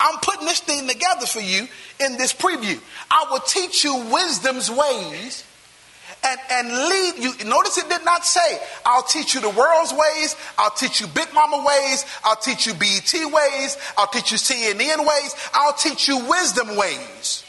I'm 0.00 0.18
putting 0.20 0.46
this 0.46 0.60
thing 0.60 0.86
together 0.86 1.26
for 1.26 1.40
you 1.40 1.66
in 2.00 2.16
this 2.16 2.32
preview. 2.32 2.80
I 3.10 3.26
will 3.30 3.40
teach 3.40 3.84
you 3.84 3.96
wisdom's 4.12 4.70
ways 4.70 5.44
and, 6.24 6.40
and 6.50 6.68
lead 6.68 7.14
you. 7.18 7.44
Notice 7.44 7.78
it 7.78 7.88
did 7.88 8.04
not 8.04 8.24
say, 8.24 8.60
I'll 8.84 9.02
teach 9.02 9.34
you 9.34 9.40
the 9.40 9.50
world's 9.50 9.92
ways, 9.92 10.36
I'll 10.56 10.70
teach 10.70 11.00
you 11.00 11.06
Big 11.06 11.32
Mama 11.34 11.64
ways, 11.66 12.04
I'll 12.24 12.36
teach 12.36 12.66
you 12.66 12.74
BET 12.74 13.12
ways, 13.12 13.76
I'll 13.96 14.06
teach 14.08 14.32
you 14.32 14.38
CNN 14.38 14.98
ways, 15.00 15.34
I'll 15.54 15.74
teach 15.74 16.08
you 16.08 16.26
wisdom 16.26 16.76
ways. 16.76 17.44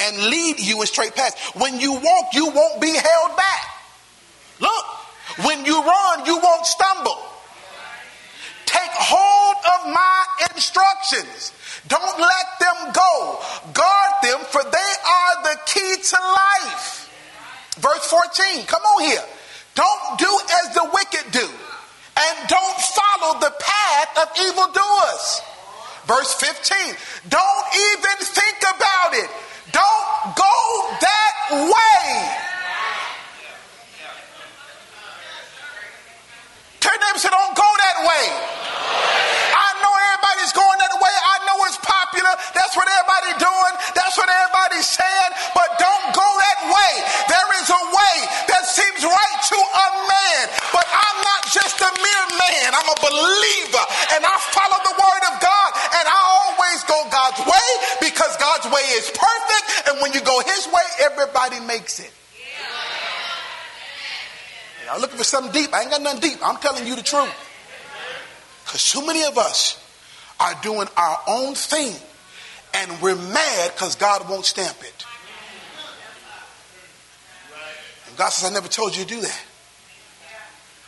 and 0.00 0.26
lead 0.26 0.58
you 0.58 0.80
in 0.80 0.86
straight 0.86 1.14
paths. 1.14 1.36
When 1.54 1.78
you 1.78 1.92
walk, 1.92 2.34
you 2.34 2.50
won't 2.50 2.80
be 2.80 2.92
held 2.92 3.36
back. 3.36 3.66
Look, 4.60 4.84
when 5.44 5.64
you 5.64 5.80
run, 5.82 6.26
you 6.26 6.38
won't 6.38 6.66
stumble. 6.66 7.18
Take 8.74 8.90
hold 8.98 9.56
of 9.78 9.94
my 9.94 10.18
instructions. 10.50 11.54
Don't 11.86 12.18
let 12.18 12.46
them 12.58 12.90
go. 12.90 13.38
Guard 13.70 14.12
them, 14.22 14.40
for 14.50 14.62
they 14.66 14.92
are 15.06 15.34
the 15.46 15.56
key 15.66 15.94
to 16.02 16.18
life. 16.18 17.06
Verse 17.78 18.10
14, 18.10 18.66
come 18.66 18.82
on 18.82 19.02
here. 19.02 19.22
Don't 19.74 20.18
do 20.18 20.30
as 20.62 20.74
the 20.74 20.90
wicked 20.90 21.30
do, 21.30 21.46
and 21.46 22.34
don't 22.48 22.78
follow 22.98 23.38
the 23.38 23.54
path 23.58 24.10
of 24.22 24.28
evildoers. 24.42 25.42
Verse 26.06 26.34
15, 26.34 26.96
don't 27.28 27.68
even 27.94 28.16
think 28.26 28.58
about 28.58 29.14
it. 29.14 29.30
Don't 29.70 30.36
go 30.36 30.54
that 31.00 31.34
way. 31.70 32.53
Turn 36.94 37.02
neighbor 37.10 37.18
say, 37.18 37.34
don't 37.34 37.56
go 37.58 37.66
that 37.66 37.98
way. 38.06 38.26
I 39.50 39.68
know 39.82 39.90
everybody's 39.90 40.54
going 40.54 40.78
that 40.78 40.94
way. 40.94 41.10
I 41.10 41.36
know 41.42 41.58
it's 41.66 41.80
popular. 41.82 42.30
That's 42.54 42.78
what 42.78 42.86
everybody's 42.86 43.42
doing. 43.42 43.74
That's 43.98 44.14
what 44.14 44.30
everybody's 44.30 44.86
saying. 44.86 45.32
But 45.58 45.74
don't 45.82 46.06
go 46.14 46.22
that 46.22 46.60
way. 46.70 46.92
There 47.26 47.50
is 47.58 47.66
a 47.66 47.82
way 47.90 48.16
that 48.46 48.62
seems 48.70 49.02
right 49.02 49.38
to 49.42 49.58
a 49.58 49.86
man. 50.06 50.42
But 50.70 50.86
I'm 50.86 51.18
not 51.18 51.42
just 51.50 51.82
a 51.82 51.90
mere 51.98 52.26
man. 52.38 52.78
I'm 52.78 52.86
a 52.86 52.98
believer. 53.02 53.84
And 54.14 54.22
I 54.22 54.34
follow 54.54 54.78
the 54.86 54.94
word 54.94 55.22
of 55.34 55.42
God. 55.42 55.70
And 55.98 56.06
I 56.06 56.20
always 56.46 56.78
go 56.86 56.98
God's 57.10 57.42
way 57.42 57.68
because 58.06 58.38
God's 58.38 58.70
way 58.70 58.86
is 58.94 59.10
perfect. 59.10 59.66
And 59.90 59.94
when 59.98 60.14
you 60.14 60.22
go 60.22 60.38
his 60.46 60.70
way, 60.70 60.86
everybody 61.10 61.58
makes 61.66 61.98
it. 61.98 62.14
I'm 64.90 65.00
looking 65.00 65.18
for 65.18 65.24
something 65.24 65.52
deep. 65.52 65.72
I 65.74 65.82
ain't 65.82 65.90
got 65.90 66.02
nothing 66.02 66.20
deep. 66.20 66.38
I'm 66.42 66.56
telling 66.58 66.86
you 66.86 66.96
the 66.96 67.02
truth. 67.02 67.32
Because 68.64 68.90
too 68.90 69.06
many 69.06 69.24
of 69.24 69.38
us 69.38 69.80
are 70.40 70.54
doing 70.62 70.88
our 70.96 71.18
own 71.28 71.54
thing 71.54 71.94
and 72.74 73.00
we're 73.00 73.16
mad 73.16 73.72
because 73.72 73.94
God 73.94 74.28
won't 74.28 74.44
stamp 74.44 74.76
it. 74.82 75.06
And 78.08 78.16
God 78.16 78.30
says, 78.30 78.50
I 78.50 78.52
never 78.52 78.68
told 78.68 78.96
you 78.96 79.04
to 79.04 79.08
do 79.08 79.20
that. 79.20 79.44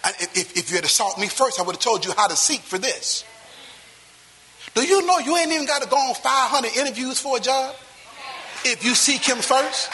And 0.04 0.14
if, 0.20 0.56
if 0.56 0.70
you 0.70 0.76
had 0.76 0.84
assaulted 0.84 1.20
me 1.20 1.28
first, 1.28 1.58
I 1.58 1.62
would 1.62 1.76
have 1.76 1.82
told 1.82 2.04
you 2.04 2.12
how 2.16 2.26
to 2.26 2.36
seek 2.36 2.60
for 2.60 2.78
this. 2.78 3.24
Do 4.74 4.84
you 4.84 5.06
know 5.06 5.18
you 5.18 5.36
ain't 5.36 5.50
even 5.52 5.66
got 5.66 5.82
to 5.82 5.88
go 5.88 5.96
on 5.96 6.14
500 6.14 6.76
interviews 6.76 7.20
for 7.20 7.38
a 7.38 7.40
job 7.40 7.74
if 8.64 8.84
you 8.84 8.94
seek 8.94 9.24
Him 9.24 9.38
first? 9.38 9.90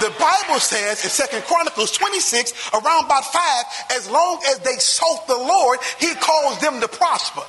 The 0.00 0.12
Bible 0.18 0.60
says 0.60 1.02
in 1.04 1.10
Second 1.10 1.42
Chronicles 1.44 1.90
26, 1.92 2.70
around 2.74 3.06
about 3.06 3.24
five, 3.24 3.64
as 3.92 4.10
long 4.10 4.42
as 4.46 4.58
they 4.58 4.76
sought 4.76 5.26
the 5.26 5.36
Lord, 5.36 5.78
He 5.98 6.14
calls 6.14 6.60
them 6.60 6.80
to 6.80 6.88
prosper. 6.88 7.42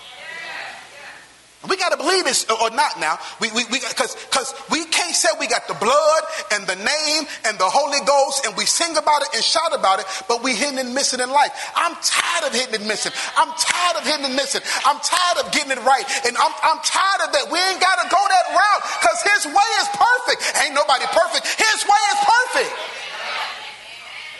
We 1.70 1.78
got 1.78 1.92
to 1.92 1.98
believe 1.98 2.24
this 2.24 2.46
or 2.50 2.70
not 2.72 3.00
now. 3.00 3.20
We, 3.40 3.52
we, 3.52 3.66
we, 3.72 3.80
cause, 3.80 4.16
cause 4.32 4.54
we 4.72 4.86
can't 4.86 5.16
say 5.16 5.30
we 5.40 5.48
got 5.48 5.68
the 5.68 5.76
blood 5.76 6.22
and 6.54 6.66
the 6.68 6.76
name 6.76 7.24
and 7.46 7.60
the 7.60 7.68
Holy 7.68 8.00
Ghost 8.06 8.46
and 8.46 8.56
we 8.56 8.66
sing 8.66 8.96
about 8.96 9.22
it 9.24 9.30
and 9.36 9.44
shout 9.44 9.76
about 9.76 10.00
it, 10.00 10.06
but 10.28 10.44
we 10.44 10.56
hidden 10.56 10.80
and 10.80 10.94
missing 10.94 11.20
in 11.20 11.30
life. 11.30 11.52
I'm 11.76 11.96
tired 12.02 12.50
of 12.50 12.54
hitting 12.56 12.76
and 12.80 12.88
missing. 12.88 13.12
I'm 13.36 13.52
tired 13.60 13.98
of 14.00 14.04
hitting 14.08 14.26
and 14.26 14.36
missing. 14.36 14.62
I'm 14.86 15.00
tired 15.04 15.46
of 15.46 15.52
getting 15.52 15.76
it 15.76 15.82
right. 15.84 16.06
And 16.26 16.38
I'm, 16.40 16.54
I'm 16.64 16.80
tired 16.82 17.28
of 17.28 17.36
that. 17.36 17.52
We 17.52 17.60
ain't 17.60 17.82
got 17.84 18.00
to 18.00 18.08
go 18.08 18.22
that 18.22 18.46
route 18.56 18.84
because 19.04 19.20
his 19.36 19.44
way 19.52 19.70
is 19.84 19.88
perfect. 19.92 20.40
Ain't 20.64 20.76
nobody 20.76 21.06
perfect. 21.12 21.44
His 21.60 21.80
way 21.84 22.02
is 22.16 22.20
perfect. 22.24 22.74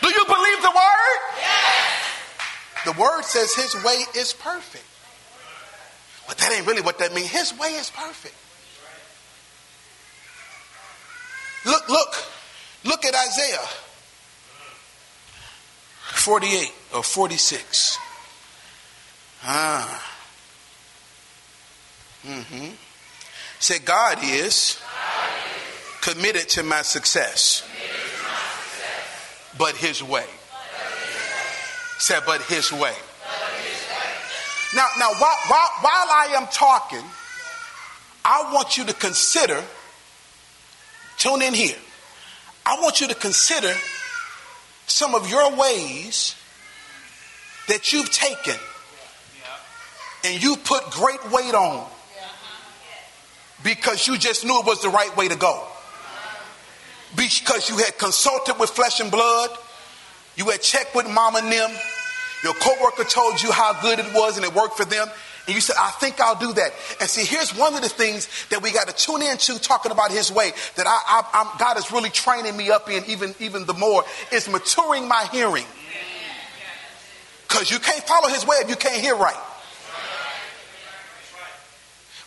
Do 0.00 0.08
you 0.08 0.24
believe 0.24 0.60
the 0.64 0.72
word? 0.72 1.18
Yes. 1.36 2.08
The 2.84 2.92
word 2.96 3.22
says 3.24 3.54
his 3.54 3.74
way 3.84 4.04
is 4.16 4.32
perfect. 4.32 4.87
But 6.28 6.36
that 6.38 6.52
ain't 6.52 6.66
really 6.66 6.82
what 6.82 6.98
that 6.98 7.14
means. 7.14 7.28
His 7.28 7.58
way 7.58 7.68
is 7.70 7.90
perfect. 7.90 8.34
Look, 11.64 11.88
look, 11.88 12.14
look 12.84 13.04
at 13.04 13.14
Isaiah 13.14 13.66
48 16.12 16.72
or 16.94 17.02
46. 17.02 17.98
Ah. 19.44 20.14
Mm-hmm. 22.26 22.68
Say, 23.58 23.78
God 23.78 24.18
is, 24.22 24.78
committed 26.02 26.48
to 26.50 26.62
my 26.62 26.82
success, 26.82 27.66
but 29.56 29.76
his 29.76 30.02
way. 30.02 30.26
Say, 31.98 32.18
but 32.24 32.42
his 32.42 32.72
way. 32.72 32.94
Now, 34.74 34.86
now 34.98 35.10
while, 35.12 35.36
while, 35.48 35.70
while 35.80 36.08
I 36.10 36.34
am 36.36 36.46
talking, 36.52 37.02
I 38.24 38.52
want 38.52 38.76
you 38.76 38.84
to 38.84 38.94
consider, 38.94 39.62
tune 41.16 41.42
in 41.42 41.54
here. 41.54 41.76
I 42.66 42.80
want 42.80 43.00
you 43.00 43.08
to 43.08 43.14
consider 43.14 43.72
some 44.86 45.14
of 45.14 45.30
your 45.30 45.56
ways 45.56 46.34
that 47.68 47.92
you've 47.92 48.10
taken 48.10 48.56
and 50.24 50.42
you 50.42 50.56
put 50.56 50.90
great 50.90 51.30
weight 51.30 51.54
on 51.54 51.86
because 53.62 54.06
you 54.06 54.18
just 54.18 54.44
knew 54.44 54.60
it 54.60 54.66
was 54.66 54.82
the 54.82 54.88
right 54.88 55.14
way 55.16 55.28
to 55.28 55.36
go. 55.36 55.64
Because 57.16 57.70
you 57.70 57.78
had 57.78 57.96
consulted 57.98 58.58
with 58.58 58.70
flesh 58.70 59.00
and 59.00 59.10
blood, 59.10 59.50
you 60.36 60.44
had 60.50 60.60
checked 60.60 60.94
with 60.94 61.08
mama 61.08 61.38
and 61.38 61.50
them, 61.50 61.70
your 62.42 62.54
coworker 62.54 63.04
told 63.04 63.42
you 63.42 63.50
how 63.52 63.80
good 63.80 63.98
it 63.98 64.14
was 64.14 64.36
and 64.36 64.46
it 64.46 64.54
worked 64.54 64.76
for 64.76 64.84
them. 64.84 65.08
And 65.46 65.54
you 65.54 65.62
said, 65.62 65.76
I 65.78 65.90
think 65.92 66.20
I'll 66.20 66.38
do 66.38 66.52
that. 66.52 66.72
And 67.00 67.08
see, 67.08 67.24
here's 67.24 67.56
one 67.56 67.74
of 67.74 67.80
the 67.80 67.88
things 67.88 68.28
that 68.50 68.62
we 68.62 68.70
got 68.70 68.86
to 68.86 68.94
tune 68.94 69.22
into 69.22 69.58
talking 69.58 69.90
about 69.90 70.10
his 70.10 70.30
way 70.30 70.52
that 70.76 70.86
I, 70.86 71.22
I, 71.32 71.56
God 71.58 71.78
is 71.78 71.90
really 71.90 72.10
training 72.10 72.54
me 72.54 72.70
up 72.70 72.90
in 72.90 73.02
even, 73.06 73.34
even 73.40 73.64
the 73.64 73.72
more 73.72 74.04
is 74.30 74.48
maturing 74.48 75.08
my 75.08 75.26
hearing. 75.32 75.64
Because 77.48 77.70
you 77.70 77.78
can't 77.78 78.04
follow 78.04 78.28
his 78.28 78.46
way 78.46 78.56
if 78.56 78.68
you 78.68 78.76
can't 78.76 79.00
hear 79.00 79.16
right. 79.16 79.36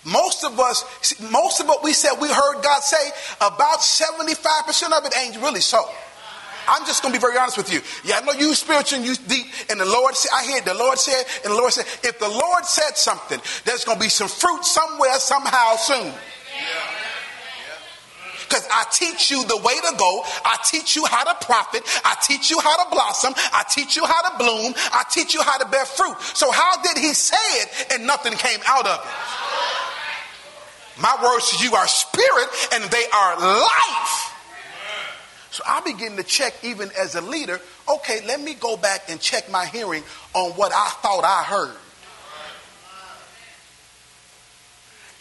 Most 0.04 0.43
of 0.43 0.60
us, 0.60 1.21
most 1.32 1.60
of 1.60 1.67
what 1.67 1.84
we 1.84 1.93
said 1.93 2.15
we 2.19 2.28
heard 2.28 2.63
God 2.63 2.82
say, 2.82 3.12
about 3.39 3.80
75% 3.82 4.97
of 4.97 5.06
it 5.06 5.15
ain't 5.15 5.38
really 5.38 5.62
so. 5.62 5.84
I'm 6.67 6.86
just 6.86 7.02
going 7.02 7.13
to 7.13 7.19
be 7.19 7.21
very 7.21 7.38
honest 7.38 7.58
with 7.58 7.71
you. 7.71 7.82
Yeah, 8.04 8.19
I 8.21 8.26
know 8.26 8.34
you 8.34 8.54
spiritual 8.54 9.00
and 9.00 9.08
you 9.08 9.15
deep. 9.28 9.47
And 9.69 9.80
the 9.80 9.86
Lord 9.86 10.15
said, 10.15 10.32
I 10.34 10.45
hear 10.45 10.62
the 10.62 10.74
Lord 10.74 10.97
said, 10.97 11.24
and 11.43 11.54
the 11.54 11.58
Lord 11.58 11.74
said, 11.74 11.86
if 12.04 12.19
the 12.19 12.30
Lord 12.30 12.65
said 12.65 12.97
something, 12.97 13.39
there's 13.65 13.86
going 13.86 13.97
to 13.97 14.04
be 14.04 14.10
some 14.10 14.28
fruit 14.28 14.63
somewhere, 14.63 15.19
somehow, 15.19 15.76
soon. 15.76 16.13
Because 18.52 18.67
I 18.69 18.84
teach 18.91 19.32
you 19.32 19.45
the 19.45 19.56
way 19.58 19.80
to 19.80 19.95
go. 19.97 20.24
I 20.43 20.58
teach 20.65 20.97
you 20.97 21.06
how 21.06 21.24
to 21.24 21.34
profit. 21.45 21.84
I 22.04 22.17
teach 22.21 22.52
you 22.52 22.60
how 22.60 22.84
to 22.84 22.89
blossom. 22.91 23.34
I 23.38 23.63
teach 23.69 23.95
you 23.95 24.06
how 24.06 24.30
to 24.30 24.38
bloom. 24.38 24.74
I 24.91 25.06
teach 25.10 25.34
you 25.34 25.41
how 25.41 25.58
to 25.58 25.65
bear 25.69 25.86
fruit. 25.86 26.17
So, 26.36 26.52
how 26.52 26.82
did 26.82 26.97
he 26.97 27.13
say 27.13 27.38
it 27.38 27.93
and 27.93 28.06
nothing 28.06 28.34
came 28.34 28.60
out 28.67 28.86
of 28.86 29.00
it? 29.00 29.06
My 31.02 31.15
words 31.24 31.58
to 31.58 31.63
you 31.63 31.74
are 31.76 31.88
spirit 31.88 32.50
and 32.74 32.84
they 32.91 33.06
are 33.13 33.39
life. 33.39 34.31
So 35.52 35.64
I 35.68 35.82
begin 35.82 36.16
to 36.16 36.24
check, 36.24 36.54
even 36.64 36.90
as 36.98 37.16
a 37.16 37.22
leader, 37.22 37.60
okay, 37.96 38.26
let 38.26 38.40
me 38.40 38.54
go 38.54 38.78
back 38.78 39.10
and 39.10 39.20
check 39.20 39.52
my 39.52 39.66
hearing 39.66 40.02
on 40.34 40.52
what 40.52 40.72
I 40.74 40.88
thought 41.02 41.26
I 41.26 41.44
heard. 41.44 41.76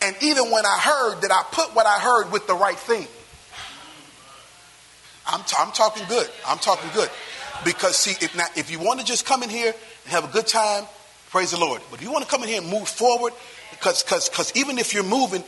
And 0.03 0.17
even 0.23 0.51
when 0.51 0.65
I 0.65 0.79
heard, 0.79 1.23
that 1.23 1.33
I 1.33 1.43
put 1.53 1.75
what 1.75 1.85
I 1.85 1.99
heard 1.99 2.31
with 2.33 2.47
the 2.47 2.55
right 2.55 2.79
thing? 2.79 3.07
I'm, 5.27 5.43
t- 5.43 5.57
I'm 5.59 5.73
talking 5.73 6.07
good. 6.09 6.29
I'm 6.47 6.59
talking 6.59 6.89
good. 6.95 7.11
Because, 7.65 7.97
see, 7.97 8.25
if, 8.25 8.35
not, 8.37 8.57
if 8.57 8.71
you 8.71 8.79
want 8.79 9.01
to 9.01 9.07
just 9.07 9.27
come 9.27 9.43
in 9.43 9.51
here 9.51 9.75
and 10.05 10.13
have 10.13 10.25
a 10.25 10.33
good 10.33 10.47
time, 10.47 10.85
praise 11.31 11.51
the 11.51 11.59
Lord. 11.59 11.83
But 11.91 11.99
if 11.99 12.05
you 12.05 12.13
want 12.13 12.25
to 12.25 12.31
come 12.31 12.43
in 12.43 12.49
here 12.49 12.63
and 12.63 12.71
move 12.71 12.89
forward, 12.89 13.33
because 13.73 14.53
even 14.55 14.79
if 14.79 14.95
you're 14.95 15.03
moving, 15.03 15.43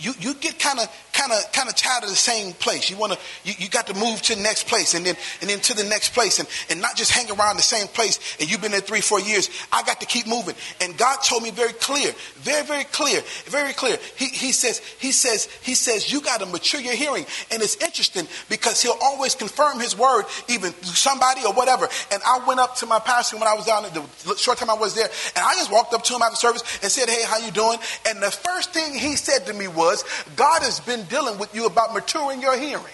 you, 0.00 0.14
you 0.18 0.34
get 0.34 0.58
kind 0.58 0.80
of 0.80 0.88
kind 1.14 1.32
of 1.32 1.52
kind 1.52 1.68
of 1.68 1.74
tired 1.76 2.04
of 2.04 2.10
the 2.10 2.16
same 2.16 2.52
place. 2.54 2.90
You 2.90 2.96
want 2.96 3.12
to 3.14 3.18
you, 3.44 3.54
you 3.58 3.68
got 3.68 3.86
to 3.86 3.94
move 3.94 4.20
to 4.22 4.34
the 4.34 4.42
next 4.42 4.66
place 4.66 4.94
and 4.94 5.06
then 5.06 5.16
and 5.40 5.48
then 5.48 5.60
to 5.60 5.74
the 5.74 5.84
next 5.84 6.12
place 6.12 6.38
and, 6.38 6.48
and 6.70 6.80
not 6.80 6.96
just 6.96 7.12
hang 7.12 7.30
around 7.30 7.56
the 7.56 7.62
same 7.62 7.86
place 7.88 8.18
and 8.40 8.50
you've 8.50 8.60
been 8.60 8.72
there 8.72 8.80
three, 8.80 9.00
four 9.00 9.20
years. 9.20 9.48
I 9.72 9.82
got 9.82 10.00
to 10.00 10.06
keep 10.06 10.26
moving. 10.26 10.54
And 10.80 10.96
God 10.98 11.16
told 11.24 11.42
me 11.42 11.50
very 11.50 11.72
clear, 11.72 12.12
very, 12.36 12.64
very 12.64 12.84
clear, 12.84 13.22
very 13.46 13.72
clear. 13.72 13.96
He, 14.16 14.26
he 14.26 14.52
says, 14.52 14.78
he 14.98 15.12
says, 15.12 15.46
he 15.62 15.74
says, 15.74 16.12
you 16.12 16.20
got 16.20 16.40
to 16.40 16.46
mature 16.46 16.80
your 16.80 16.94
hearing. 16.94 17.24
And 17.50 17.62
it's 17.62 17.76
interesting 17.76 18.26
because 18.48 18.82
he'll 18.82 18.98
always 19.00 19.34
confirm 19.34 19.80
his 19.80 19.96
word, 19.96 20.24
even 20.48 20.72
somebody 20.82 21.42
or 21.44 21.52
whatever. 21.52 21.88
And 22.12 22.22
I 22.26 22.44
went 22.46 22.60
up 22.60 22.76
to 22.76 22.86
my 22.86 22.98
pastor 22.98 23.36
when 23.36 23.48
I 23.48 23.54
was 23.54 23.66
down 23.66 23.84
the 23.84 24.36
short 24.36 24.58
time 24.58 24.70
I 24.70 24.74
was 24.74 24.94
there, 24.94 25.08
and 25.36 25.44
I 25.44 25.54
just 25.54 25.70
walked 25.70 25.94
up 25.94 26.02
to 26.04 26.14
him 26.14 26.22
after 26.22 26.36
service 26.36 26.62
and 26.82 26.90
said, 26.90 27.08
Hey, 27.08 27.22
how 27.24 27.38
you 27.38 27.50
doing? 27.50 27.78
And 28.08 28.22
the 28.22 28.30
first 28.30 28.72
thing 28.72 28.94
he 28.94 29.16
said 29.16 29.46
to 29.46 29.54
me 29.54 29.68
was, 29.68 30.04
God 30.36 30.62
has 30.62 30.80
been 30.80 31.03
dealing 31.04 31.38
with 31.38 31.54
you 31.54 31.66
about 31.66 31.94
maturing 31.94 32.40
your 32.40 32.56
hearing. 32.56 32.84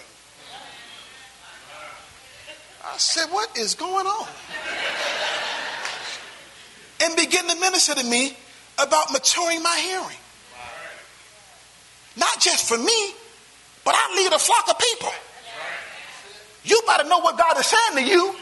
I 2.83 2.97
said, 2.97 3.27
What 3.31 3.57
is 3.57 3.75
going 3.75 4.05
on? 4.05 4.27
And 7.03 7.15
begin 7.15 7.47
to 7.47 7.55
minister 7.59 7.95
to 7.95 8.03
me 8.03 8.37
about 8.77 9.11
maturing 9.11 9.63
my 9.63 9.77
hearing. 9.77 10.17
Not 12.17 12.39
just 12.39 12.67
for 12.67 12.77
me, 12.77 13.13
but 13.85 13.95
I 13.95 14.15
lead 14.17 14.33
a 14.33 14.39
flock 14.39 14.69
of 14.69 14.77
people. 14.77 15.11
You 16.63 16.81
better 16.85 17.07
know 17.07 17.19
what 17.19 17.37
God 17.37 17.57
is 17.57 17.65
saying 17.65 18.05
to 18.05 18.11
you. 18.11 18.35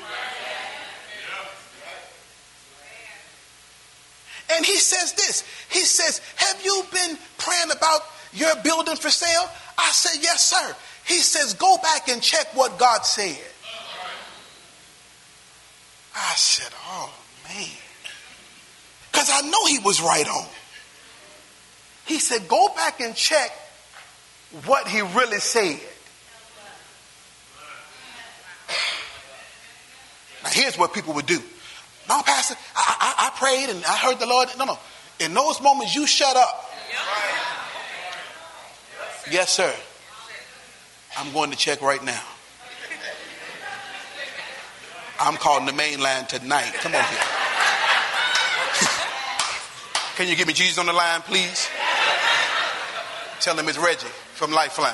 And 4.52 4.66
he 4.66 4.76
says 4.78 5.14
this 5.14 5.44
He 5.70 5.82
says, 5.82 6.22
Have 6.36 6.64
you 6.66 6.84
been 6.92 7.18
praying 7.38 7.72
about 7.72 8.02
your 8.34 8.56
building 8.64 8.96
for 8.96 9.10
sale? 9.10 9.50
I 9.78 9.90
said, 9.92 10.22
Yes, 10.24 10.48
sir. 10.48 10.76
He 11.06 11.16
says, 11.16 11.54
Go 11.54 11.78
back 11.78 12.08
and 12.10 12.22
check 12.22 12.48
what 12.56 12.78
God 12.78 13.06
said. 13.06 13.38
I 16.16 16.34
said, 16.36 16.72
Oh, 16.88 17.14
man. 17.48 17.68
Because 19.12 19.30
I 19.32 19.42
know 19.50 19.66
he 19.66 19.80
was 19.80 20.02
right 20.02 20.28
on. 20.28 20.48
He 22.06 22.20
said, 22.20 22.48
Go 22.48 22.70
back 22.76 23.00
and 23.02 23.16
check 23.16 23.52
what 24.66 24.88
he 24.88 25.02
really 25.02 25.40
said. 25.40 25.80
Now, 30.44 30.50
here's 30.52 30.78
what 30.78 30.94
people 30.94 31.14
would 31.16 31.26
do. 31.26 31.40
No, 32.08 32.22
Pastor, 32.24 32.56
I, 32.76 32.96
I, 33.00 33.28
I 33.28 33.38
prayed 33.38 33.70
and 33.70 33.84
I 33.86 33.96
heard 33.98 34.20
the 34.20 34.26
Lord. 34.26 34.50
No, 34.58 34.66
no. 34.66 34.80
In 35.20 35.34
those 35.34 35.62
moments, 35.62 35.96
you 35.96 36.08
shut 36.08 36.36
up. 36.36 36.72
Yes, 39.32 39.52
sir. 39.52 39.74
I'm 41.18 41.32
going 41.34 41.52
to 41.52 41.58
check 41.58 41.82
right 41.82 42.04
now. 42.04 42.22
I'm 45.20 45.36
calling 45.36 45.66
the 45.66 45.74
main 45.74 46.00
line 46.00 46.26
tonight. 46.26 46.72
Come 46.76 46.96
on 46.96 47.04
here. 47.04 47.20
Can 50.16 50.28
you 50.28 50.36
give 50.36 50.48
me 50.48 50.54
Jesus 50.54 50.78
on 50.78 50.86
the 50.86 50.94
line, 50.94 51.22
please? 51.22 51.68
Tell 53.40 53.58
him 53.58 53.68
it's 53.70 53.78
Reggie 53.78 54.08
from 54.34 54.52
Lifeline. 54.52 54.94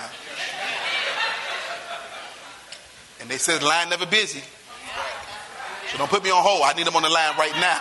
And 3.22 3.30
they 3.30 3.38
said 3.38 3.64
line 3.64 3.90
never 3.90 4.06
busy. 4.06 4.42
So 5.92 5.98
don't 5.98 6.10
put 6.10 6.24
me 6.24 6.32
on 6.32 6.44
hold. 6.44 6.64
I 6.64 6.74
need 6.74 6.86
him 6.86 6.96
on 6.96 7.04
the 7.04 7.10
line 7.10 7.38
right 7.38 7.54
now. 7.54 7.80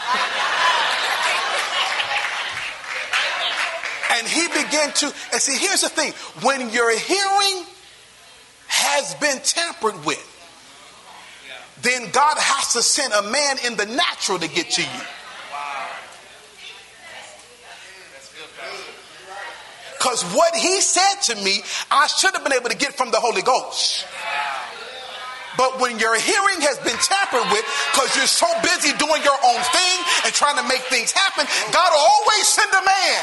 And 4.14 4.27
he 4.27 4.46
began 4.48 4.92
to, 4.92 5.07
and 5.33 5.40
see, 5.40 5.57
here's 5.59 5.81
the 5.81 5.88
thing 5.88 6.12
when 6.42 6.70
your 6.70 6.96
hearing 6.96 7.64
has 8.68 9.14
been 9.16 9.38
tampered 9.42 10.05
with, 10.05 10.31
then 11.83 12.11
God 12.12 12.37
has 12.38 12.72
to 12.74 12.83
send 12.83 13.12
a 13.12 13.22
man 13.22 13.57
in 13.66 13.77
the 13.77 13.87
natural 13.87 14.38
to 14.38 14.48
get 14.48 14.70
to 14.70 14.83
you. 14.83 15.00
Because 19.98 20.22
what 20.37 20.55
he 20.55 20.81
said 20.81 21.14
to 21.33 21.37
me, 21.42 21.62
I 21.90 22.07
should 22.09 22.35
have 22.35 22.44
been 22.44 22.53
able 22.53 22.68
to 22.68 22.77
get 22.77 22.94
from 22.94 23.11
the 23.11 23.20
Holy 23.20 23.40
Ghost. 23.40 24.07
But 25.57 25.81
when 25.81 25.98
your 25.98 26.18
hearing 26.18 26.61
has 26.66 26.79
been 26.83 26.98
tampered 26.98 27.46
with 27.48 27.64
because 27.94 28.12
you're 28.16 28.29
so 28.29 28.50
busy 28.61 28.92
doing 28.98 29.22
your 29.22 29.38
own 29.38 29.61
thing 29.72 29.96
and 30.27 30.31
trying 30.35 30.59
to 30.59 30.66
make 30.66 30.83
things 30.90 31.12
happen, 31.12 31.46
God 31.72 31.88
will 31.94 32.05
always 32.05 32.44
send 32.48 32.68
a 32.74 32.85
man. 32.85 33.22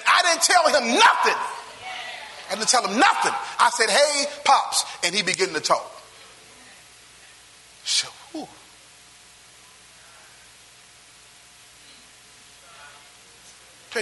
And 0.00 0.02
I 0.06 0.22
didn't 0.22 0.42
tell 0.42 0.66
him 0.68 0.94
nothing. 0.94 1.36
I 2.50 2.54
didn't 2.54 2.68
tell 2.68 2.86
him 2.86 2.98
nothing. 2.98 3.32
I 3.58 3.70
said, 3.70 3.90
hey, 3.90 4.24
Pops. 4.44 4.84
And 5.04 5.14
he 5.14 5.22
began 5.22 5.48
to 5.50 5.60
talk. 5.60 5.88
So, 7.84 8.08
whew. 8.32 8.48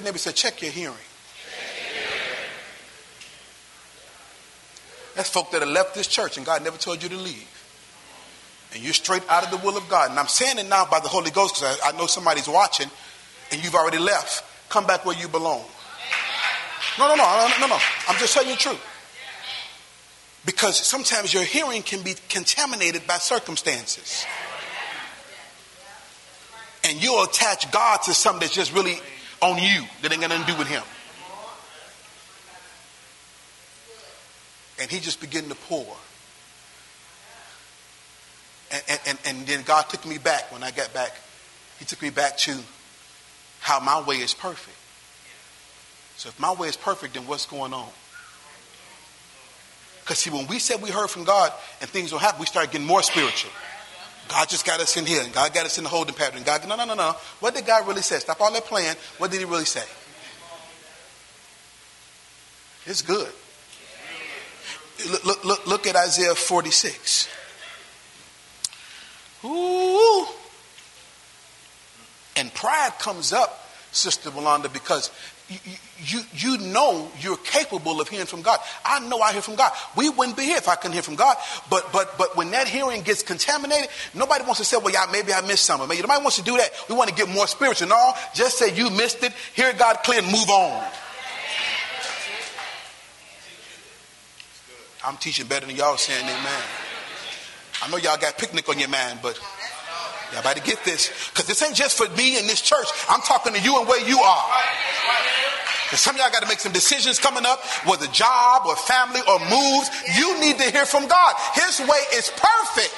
Neighbor, 0.02 0.18
said, 0.18 0.34
check 0.34 0.62
your 0.62 0.70
hearing. 0.70 0.96
That's 5.14 5.30
folk 5.30 5.50
that 5.50 5.62
have 5.62 5.70
left 5.70 5.94
this 5.96 6.06
church 6.06 6.37
and 6.37 6.46
God 6.46 6.62
never 6.62 6.76
told 6.76 7.02
you 7.02 7.08
to 7.08 7.16
leave. 7.16 7.48
And 8.72 8.82
you're 8.82 8.92
straight 8.92 9.22
out 9.28 9.44
of 9.44 9.50
the 9.50 9.56
will 9.66 9.76
of 9.76 9.88
God. 9.88 10.11
And 10.11 10.18
I'm 10.18 10.28
saying 10.28 10.58
it 10.58 10.68
now 10.68 10.87
by 10.87 11.00
the 11.00 11.08
Holy 11.08 11.30
Ghost 11.30 11.56
because 11.56 11.80
I, 11.82 11.88
I 11.88 11.92
know 11.98 12.06
somebody's 12.06 12.46
watching 12.46 12.88
and 13.50 13.64
you've 13.64 13.74
already 13.74 13.98
left. 13.98 14.44
Come 14.70 14.87
back 14.87 15.04
where 15.04 15.18
you 15.18 15.26
belong. 15.26 15.64
No, 16.98 17.08
no, 17.08 17.14
no, 17.14 17.48
no, 17.61 17.66
no. 17.68 17.78
I'm 18.08 18.16
just 18.18 18.34
telling 18.34 18.48
you 18.48 18.56
the 18.56 18.61
truth. 18.61 18.80
Because 20.44 20.76
sometimes 20.76 21.32
your 21.32 21.44
hearing 21.44 21.82
can 21.82 22.02
be 22.02 22.14
contaminated 22.28 23.06
by 23.06 23.18
circumstances. 23.18 24.24
And 26.84 27.02
you'll 27.02 27.22
attach 27.22 27.70
God 27.70 28.02
to 28.04 28.14
something 28.14 28.40
that's 28.40 28.54
just 28.54 28.74
really 28.74 28.98
on 29.40 29.58
you 29.58 29.84
that 30.02 30.11
ain't 30.11 30.20
got 30.20 30.30
nothing 30.30 30.46
to 30.46 30.52
do 30.52 30.58
with 30.58 30.68
Him. 30.68 30.82
And 34.80 34.90
he 34.90 35.00
just 35.00 35.20
began 35.20 35.48
to 35.48 35.54
pour. 35.54 35.96
And, 38.70 39.00
and, 39.06 39.18
and 39.26 39.46
then 39.46 39.62
God 39.64 39.82
took 39.88 40.06
me 40.06 40.18
back 40.18 40.52
when 40.52 40.62
I 40.62 40.70
got 40.70 40.92
back. 40.94 41.16
He 41.78 41.84
took 41.84 42.00
me 42.00 42.11
back 42.11 42.38
to 42.38 42.56
how 43.61 43.80
my 43.80 44.00
way 44.02 44.16
is 44.16 44.34
perfect. 44.34 44.76
So 46.18 46.31
if 46.31 46.40
my 46.40 46.52
way 46.52 46.66
is 46.66 46.76
perfect, 46.76 47.14
then 47.14 47.28
what's 47.28 47.46
going 47.46 47.72
on? 47.72 47.88
Because 50.00 50.18
see, 50.18 50.31
when 50.31 50.48
we 50.48 50.59
said 50.59 50.83
we 50.83 50.90
heard 50.90 51.09
from 51.09 51.22
God 51.22 51.52
and 51.81 51.88
things 51.88 52.11
don't 52.11 52.20
happen, 52.20 52.40
we 52.40 52.46
start 52.46 52.72
getting 52.72 52.88
more 52.88 53.04
spiritual. 53.04 53.52
God 54.28 54.48
just 54.48 54.66
got 54.66 54.81
us 54.81 54.96
in 54.96 55.07
here, 55.07 55.22
and 55.22 55.33
God 55.33 55.54
got 55.54 55.64
us 55.64 55.78
in 55.78 55.85
the 55.85 55.90
holding 55.90 56.16
pattern. 56.16 56.42
God, 56.42 56.66
no, 56.66 56.74
no, 56.74 56.85
no, 56.85 56.94
no. 56.94 57.12
What 57.38 57.54
did 57.54 57.66
God 57.66 57.87
really 57.87 58.02
say? 58.02 58.18
Stop 58.18 58.40
all 58.40 58.52
that 58.52 58.64
playing. 58.64 58.96
What 59.18 59.31
did 59.31 59.38
He 59.38 59.44
really 59.44 59.64
say? 59.64 59.85
It's 62.85 63.00
good. 63.00 63.28
Look, 65.24 65.44
look, 65.44 65.66
look, 65.68 65.87
at 65.87 65.94
Isaiah 65.94 66.35
46. 66.35 67.28
Ooh. 69.44 70.26
And 72.35 72.52
pride 72.52 72.94
comes 72.98 73.33
up, 73.33 73.70
Sister 73.92 74.33
Belanda, 74.33 74.68
because 74.68 75.12
you, 75.48 76.20
you, 76.34 76.58
know 76.58 77.11
you're 77.20 77.38
capable 77.38 78.00
of 78.00 78.08
hearing 78.08 78.26
from 78.26 78.42
God. 78.42 78.58
I 78.84 79.00
know 79.00 79.20
I 79.20 79.32
hear 79.32 79.40
from 79.40 79.54
God. 79.54 79.72
We 79.96 80.11
wouldn't 80.11 80.37
be 80.37 80.44
here 80.44 80.58
if 80.58 80.68
I 80.68 80.74
couldn't 80.74 80.92
hear 80.92 81.02
from 81.02 81.16
God. 81.16 81.37
But 81.70 81.90
but 81.90 82.18
but 82.18 82.37
when 82.37 82.50
that 82.50 82.68
hearing 82.68 83.00
gets 83.00 83.22
contaminated, 83.22 83.88
nobody 84.14 84.44
wants 84.44 84.58
to 84.58 84.64
say, 84.64 84.76
well, 84.76 84.92
yeah, 84.92 85.06
maybe 85.11 85.32
I 85.32 85.40
missed 85.40 85.64
something. 85.64 85.88
Maybe 85.88 86.02
nobody 86.02 86.20
wants 86.20 86.37
to 86.37 86.42
do 86.42 86.56
that. 86.58 86.70
We 86.88 86.94
want 86.94 87.08
to 87.08 87.16
get 87.16 87.30
more 87.30 87.46
spiritual. 87.46 87.88
No, 87.88 88.12
just 88.34 88.58
say 88.58 88.74
you 88.74 88.90
missed 88.90 89.22
it, 89.22 89.32
hear 89.54 89.72
God 89.72 89.98
clear, 90.04 90.18
and 90.18 90.30
move 90.30 90.50
on. 90.50 90.84
I'm 95.06 95.16
teaching 95.16 95.46
better 95.46 95.64
than 95.64 95.76
y'all 95.76 95.96
saying 95.96 96.24
amen. 96.24 96.62
I 97.82 97.88
know 97.90 97.96
y'all 97.96 98.18
got 98.18 98.37
picnic 98.37 98.68
on 98.68 98.78
your 98.78 98.88
mind, 98.88 99.20
but 99.22 99.40
y'all 100.34 100.42
better 100.42 100.61
get 100.61 100.84
this. 100.84 101.30
Because 101.30 101.46
this 101.46 101.62
ain't 101.62 101.74
just 101.74 101.96
for 101.96 102.08
me 102.16 102.38
and 102.38 102.46
this 102.46 102.61
church. 102.61 102.88
I'm 103.08 103.22
talking 103.22 103.54
to 103.54 103.61
you 103.61 103.78
and 103.78 103.88
where 103.88 104.06
you 104.06 104.18
are. 104.18 104.44
Because 105.88 106.01
some 106.01 106.16
of 106.16 106.20
y'all 106.20 106.31
got 106.31 106.42
to 106.42 106.48
make 106.48 106.61
some 106.61 106.72
decisions 106.72 107.18
coming 107.18 107.46
up, 107.46 107.64
whether 107.87 108.07
job 108.09 108.66
or 108.66 108.77
family 108.77 109.22
or 109.27 109.38
moves. 109.38 109.88
You 110.18 110.38
need 110.38 110.59
to 110.59 110.70
hear 110.70 110.85
from 110.85 111.09
God. 111.09 111.35
His 111.55 111.81
way 111.81 111.98
is 112.12 112.29
perfect. 112.29 112.94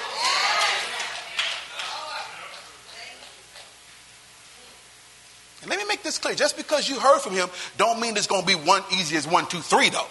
And 5.62 5.70
let 5.70 5.78
me 5.78 5.84
make 5.86 6.02
this 6.02 6.18
clear. 6.18 6.34
Just 6.34 6.56
because 6.56 6.88
you 6.88 6.98
heard 6.98 7.20
from 7.20 7.34
him, 7.34 7.48
don't 7.76 8.00
mean 8.00 8.16
it's 8.16 8.26
going 8.26 8.40
to 8.42 8.46
be 8.48 8.56
one 8.56 8.82
easy 8.90 9.16
as 9.16 9.24
one, 9.24 9.46
two, 9.46 9.60
three, 9.60 9.90
though. 9.90 10.08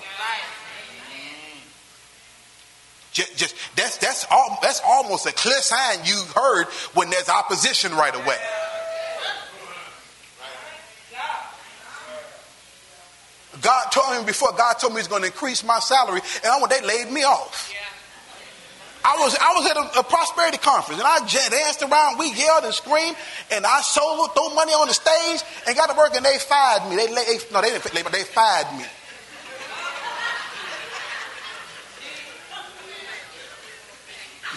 Just, 3.12 3.36
just 3.36 3.56
that's 3.76 3.98
that's 3.98 4.26
all, 4.32 4.60
that's 4.62 4.82
almost 4.86 5.26
a 5.26 5.34
clear 5.34 5.60
sign 5.60 5.98
you 6.06 6.16
heard 6.34 6.68
when 6.94 7.10
there's 7.10 7.28
opposition 7.28 7.92
right 7.92 8.16
away. 8.16 8.38
God 13.70 13.92
told 13.92 14.18
me 14.18 14.26
before. 14.26 14.52
God 14.58 14.74
told 14.74 14.94
me 14.94 15.00
He's 15.00 15.08
going 15.08 15.22
to 15.22 15.28
increase 15.28 15.64
my 15.64 15.78
salary, 15.78 16.22
and 16.44 16.52
I, 16.52 16.58
went 16.58 16.72
they 16.72 16.82
laid 16.82 17.12
me 17.12 17.22
off. 17.24 17.72
I 19.06 19.16
was 19.20 19.38
I 19.40 19.54
was 19.54 19.70
at 19.70 19.78
a, 19.78 20.00
a, 20.00 20.04
prosperity 20.04 20.58
conference, 20.58 21.00
and 21.00 21.08
I 21.08 21.20
danced 21.20 21.84
around. 21.84 22.18
We 22.18 22.34
yelled 22.34 22.64
and 22.64 22.74
screamed, 22.74 23.16
and 23.52 23.68
I 23.68 23.82
sold, 23.82 24.34
threw 24.34 24.56
money 24.56 24.74
on 24.74 24.88
the 24.88 24.94
stage, 24.96 25.42
and 25.68 25.76
got 25.76 25.92
to 25.92 25.96
work, 25.96 26.16
and 26.16 26.26
they 26.26 26.40
fired 26.40 26.90
me. 26.90 26.96
They, 26.96 27.14
they 27.14 27.38
no, 27.54 27.62
they 27.62 27.70
didn't. 27.70 27.94
They, 27.94 28.02
they 28.02 28.24
fired 28.24 28.76
me. 28.76 28.86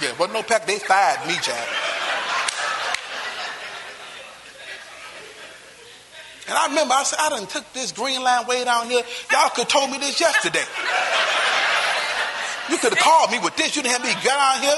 Yeah, 0.01 0.18
wasn't 0.18 0.33
no 0.33 0.42
pack. 0.42 0.66
They 0.66 0.79
fired 0.79 1.29
me, 1.29 1.35
Jack. 1.42 1.91
And 6.52 6.60
I 6.60 6.68
remember 6.68 6.92
I 6.92 7.00
said, 7.08 7.16
I 7.16 7.32
done 7.32 7.48
took 7.48 7.64
this 7.72 7.96
green 7.96 8.20
line 8.20 8.44
way 8.44 8.60
down 8.60 8.84
here. 8.92 9.00
Y'all 9.32 9.48
could 9.56 9.64
have 9.64 9.72
told 9.72 9.88
me 9.88 9.96
this 9.96 10.20
yesterday. 10.20 10.60
You 12.68 12.76
could 12.76 12.92
have 12.92 13.00
called 13.00 13.32
me 13.32 13.40
with 13.40 13.56
this. 13.56 13.72
You 13.72 13.80
didn't 13.80 13.96
have 13.96 14.04
me 14.04 14.12
get 14.20 14.36
out 14.36 14.60
here 14.60 14.76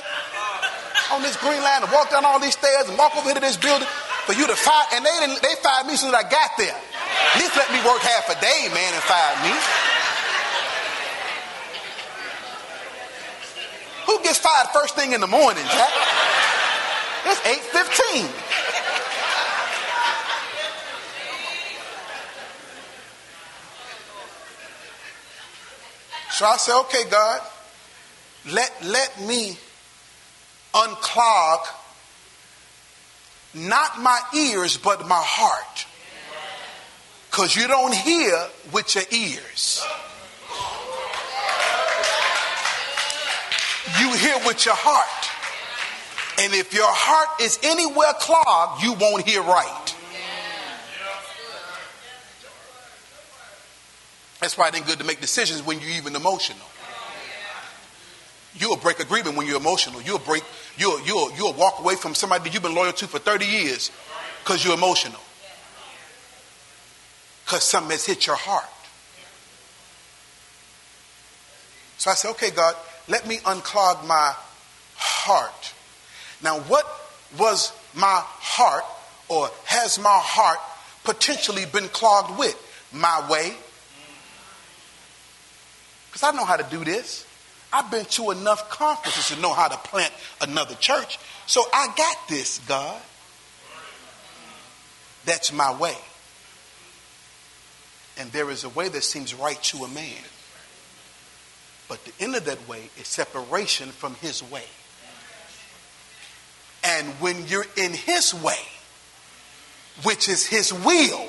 on 1.18 1.26
this 1.26 1.34
green 1.42 1.58
line 1.58 1.82
and 1.82 1.90
walk 1.90 2.14
down 2.14 2.22
all 2.22 2.38
these 2.38 2.54
stairs 2.54 2.86
and 2.86 2.94
walk 2.94 3.18
over 3.18 3.26
here 3.26 3.34
to 3.34 3.42
this 3.42 3.58
building 3.58 3.90
for 4.22 4.38
you 4.38 4.46
to 4.46 4.54
fire. 4.54 4.86
And 4.94 5.02
they 5.02 5.18
didn't, 5.18 5.42
they 5.42 5.50
fired 5.66 5.90
me 5.90 5.98
as 5.98 6.06
soon 6.06 6.14
as 6.14 6.22
I 6.22 6.22
got 6.30 6.54
there. 6.54 6.78
At 6.78 7.42
least 7.42 7.58
let 7.58 7.66
me 7.74 7.82
work 7.82 8.06
half 8.06 8.30
a 8.30 8.38
day, 8.38 8.70
man, 8.70 8.94
and 8.94 9.02
fired 9.10 9.42
me. 9.42 9.50
Who 14.06 14.22
gets 14.22 14.38
fired 14.38 14.70
first 14.70 14.94
thing 14.94 15.10
in 15.10 15.18
the 15.18 15.26
morning, 15.26 15.66
Jack? 15.66 15.90
It's 17.26 17.42
8.15. 17.74 18.53
So 26.34 26.46
I 26.46 26.56
said, 26.56 26.76
okay, 26.80 27.04
God, 27.08 27.40
let, 28.50 28.72
let 28.84 29.20
me 29.20 29.56
unclog 30.74 31.58
not 33.54 34.00
my 34.00 34.20
ears, 34.34 34.76
but 34.76 35.06
my 35.06 35.22
heart. 35.22 35.86
Because 37.30 37.54
you 37.54 37.68
don't 37.68 37.94
hear 37.94 38.36
with 38.72 38.96
your 38.96 39.04
ears. 39.12 39.86
You 44.00 44.12
hear 44.14 44.36
with 44.44 44.66
your 44.66 44.74
heart. 44.74 45.30
And 46.40 46.52
if 46.52 46.74
your 46.74 46.82
heart 46.84 47.42
is 47.42 47.60
anywhere 47.62 48.12
clogged, 48.18 48.82
you 48.82 48.94
won't 48.94 49.24
hear 49.24 49.40
right. 49.40 49.94
That's 54.44 54.58
why 54.58 54.68
it 54.68 54.74
ain't 54.74 54.84
good 54.84 54.98
to 54.98 55.06
make 55.06 55.22
decisions 55.22 55.62
when 55.62 55.80
you're 55.80 55.88
even 55.92 56.14
emotional. 56.14 56.66
You'll 58.56 58.76
break 58.76 59.00
agreement 59.00 59.38
when 59.38 59.46
you're 59.46 59.56
emotional. 59.56 60.02
You'll 60.02 60.18
break, 60.18 60.42
you'll, 60.76 61.00
you'll, 61.00 61.34
you'll 61.34 61.54
walk 61.54 61.80
away 61.80 61.96
from 61.96 62.14
somebody 62.14 62.44
that 62.44 62.52
you've 62.52 62.62
been 62.62 62.74
loyal 62.74 62.92
to 62.92 63.06
for 63.06 63.18
30 63.18 63.46
years 63.46 63.90
because 64.42 64.62
you're 64.62 64.74
emotional. 64.74 65.18
Because 67.46 67.62
something 67.62 67.92
has 67.92 68.04
hit 68.04 68.26
your 68.26 68.36
heart. 68.36 68.68
So 71.96 72.10
I 72.10 72.14
said, 72.14 72.32
okay, 72.32 72.50
God, 72.50 72.74
let 73.08 73.26
me 73.26 73.38
unclog 73.38 74.06
my 74.06 74.34
heart. 74.96 75.72
Now, 76.42 76.60
what 76.60 76.86
was 77.38 77.72
my 77.94 78.20
heart 78.22 78.84
or 79.30 79.48
has 79.64 79.98
my 79.98 80.20
heart 80.22 80.58
potentially 81.02 81.64
been 81.64 81.88
clogged 81.88 82.38
with? 82.38 82.60
My 82.92 83.26
way, 83.30 83.54
because 86.14 86.32
I 86.32 86.36
know 86.36 86.44
how 86.44 86.56
to 86.56 86.62
do 86.70 86.84
this. 86.84 87.26
I've 87.72 87.90
been 87.90 88.04
to 88.04 88.30
enough 88.30 88.70
conferences 88.70 89.34
to 89.34 89.42
know 89.42 89.52
how 89.52 89.66
to 89.66 89.76
plant 89.76 90.14
another 90.40 90.76
church. 90.76 91.18
So 91.48 91.64
I 91.72 91.88
got 91.96 92.28
this, 92.28 92.60
God. 92.68 93.02
That's 95.26 95.52
my 95.52 95.76
way. 95.76 95.96
And 98.16 98.30
there 98.30 98.48
is 98.48 98.62
a 98.62 98.68
way 98.68 98.88
that 98.88 99.02
seems 99.02 99.34
right 99.34 99.60
to 99.64 99.78
a 99.78 99.88
man. 99.88 100.22
But 101.88 102.04
the 102.04 102.12
end 102.20 102.36
of 102.36 102.44
that 102.44 102.68
way 102.68 102.90
is 102.96 103.08
separation 103.08 103.88
from 103.88 104.14
his 104.14 104.40
way. 104.48 104.62
And 106.84 107.08
when 107.14 107.48
you're 107.48 107.66
in 107.76 107.92
his 107.92 108.32
way, 108.32 108.60
which 110.04 110.28
is 110.28 110.46
his 110.46 110.72
will, 110.72 111.26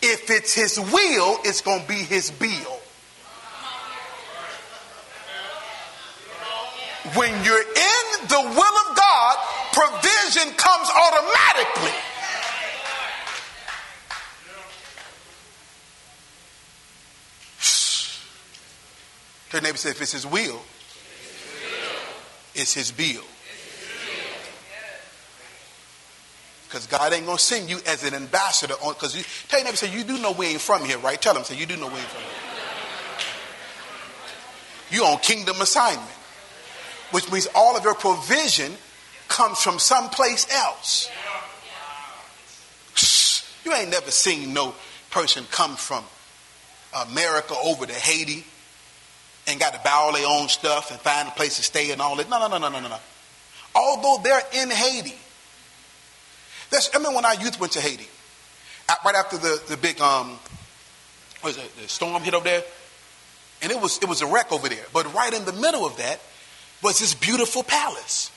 if 0.00 0.30
it's 0.30 0.54
his 0.54 0.80
will, 0.80 1.36
it's 1.44 1.60
going 1.60 1.82
to 1.82 1.88
be 1.88 1.94
his 1.94 2.30
bill. 2.30 2.75
When 7.14 7.30
you're 7.44 7.60
in 7.60 8.26
the 8.28 8.40
will 8.40 8.90
of 8.90 8.96
God, 8.96 9.36
provision 9.72 10.52
comes 10.54 10.88
automatically. 10.90 11.92
Your 19.52 19.62
neighbor, 19.62 19.76
say, 19.76 19.90
if 19.90 20.02
it's 20.02 20.12
his 20.12 20.26
will, 20.26 20.60
it's 22.54 22.74
his 22.74 22.90
bill. 22.90 23.22
Because 26.66 26.86
God 26.86 27.12
ain't 27.12 27.24
going 27.24 27.38
to 27.38 27.42
send 27.42 27.70
you 27.70 27.78
as 27.86 28.04
an 28.04 28.12
ambassador 28.12 28.74
on, 28.82 28.94
because 28.94 29.16
you, 29.16 29.22
tell 29.48 29.60
your 29.60 29.66
neighbor, 29.66 29.76
say, 29.76 29.96
you 29.96 30.04
do 30.04 30.18
know 30.18 30.32
we 30.32 30.46
ain't 30.46 30.60
from 30.60 30.84
here, 30.84 30.98
right? 30.98 31.20
Tell 31.20 31.36
him, 31.36 31.44
say, 31.44 31.56
you 31.56 31.64
do 31.64 31.76
know 31.76 31.86
we 31.86 31.94
ain't 31.94 32.02
from 32.02 32.22
here. 32.22 32.30
You 34.90 35.04
on 35.04 35.18
kingdom 35.18 35.60
assignment 35.60 36.15
which 37.10 37.30
means 37.30 37.46
all 37.54 37.76
of 37.76 37.84
your 37.84 37.94
provision 37.94 38.72
comes 39.28 39.60
from 39.60 39.78
someplace 39.78 40.46
else. 40.52 41.10
You 43.64 43.74
ain't 43.74 43.90
never 43.90 44.10
seen 44.10 44.52
no 44.52 44.74
person 45.10 45.44
come 45.50 45.76
from 45.76 46.04
America 46.94 47.54
over 47.64 47.86
to 47.86 47.92
Haiti 47.92 48.44
and 49.48 49.58
got 49.58 49.74
to 49.74 49.80
buy 49.84 49.90
all 49.90 50.12
their 50.12 50.26
own 50.26 50.48
stuff 50.48 50.90
and 50.90 51.00
find 51.00 51.28
a 51.28 51.32
place 51.32 51.56
to 51.56 51.62
stay 51.62 51.90
and 51.90 52.00
all 52.00 52.16
that. 52.16 52.28
No, 52.28 52.38
no, 52.38 52.58
no, 52.58 52.58
no, 52.58 52.80
no, 52.80 52.88
no. 52.88 52.98
Although 53.74 54.22
they're 54.22 54.42
in 54.54 54.70
Haiti. 54.70 55.14
That's, 56.70 56.90
I 56.94 56.98
remember 56.98 57.16
when 57.16 57.24
our 57.24 57.34
youth 57.34 57.60
went 57.60 57.72
to 57.72 57.80
Haiti, 57.80 58.08
right 59.04 59.14
after 59.14 59.36
the, 59.38 59.60
the 59.68 59.76
big 59.76 60.00
um, 60.00 60.38
what 61.40 61.50
is 61.50 61.58
it, 61.58 61.76
the 61.76 61.88
storm 61.88 62.22
hit 62.22 62.34
over 62.34 62.44
there, 62.44 62.62
and 63.62 63.70
it 63.70 63.80
was 63.80 63.98
it 63.98 64.08
was 64.08 64.22
a 64.22 64.26
wreck 64.26 64.52
over 64.52 64.68
there. 64.68 64.84
But 64.92 65.12
right 65.14 65.32
in 65.32 65.44
the 65.44 65.52
middle 65.52 65.86
of 65.86 65.96
that 65.98 66.20
was 66.82 66.98
this 66.98 67.14
beautiful 67.14 67.62
palace, 67.62 68.30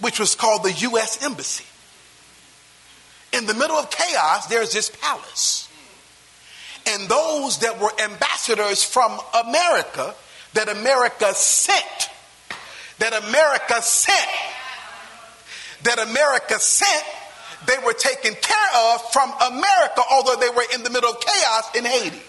which 0.00 0.18
was 0.18 0.34
called 0.34 0.62
the 0.62 0.72
U.S. 0.72 1.24
Embassy. 1.24 1.64
In 3.32 3.46
the 3.46 3.54
middle 3.54 3.76
of 3.76 3.90
chaos, 3.90 4.46
there's 4.46 4.72
this 4.72 4.90
palace. 4.90 5.68
And 6.86 7.08
those 7.08 7.58
that 7.58 7.78
were 7.80 7.92
ambassadors 8.00 8.82
from 8.82 9.18
America, 9.46 10.14
that 10.54 10.68
America 10.68 11.34
sent, 11.34 12.10
that 12.98 13.12
America 13.12 13.82
sent, 13.82 14.30
that 15.82 15.98
America 15.98 16.58
sent, 16.58 17.04
they 17.66 17.76
were 17.84 17.92
taken 17.92 18.34
care 18.34 18.94
of 18.94 19.12
from 19.12 19.30
America, 19.30 20.02
although 20.10 20.36
they 20.36 20.48
were 20.48 20.64
in 20.74 20.82
the 20.82 20.90
middle 20.90 21.10
of 21.10 21.20
chaos 21.20 21.76
in 21.76 21.84
Haiti. 21.84 22.22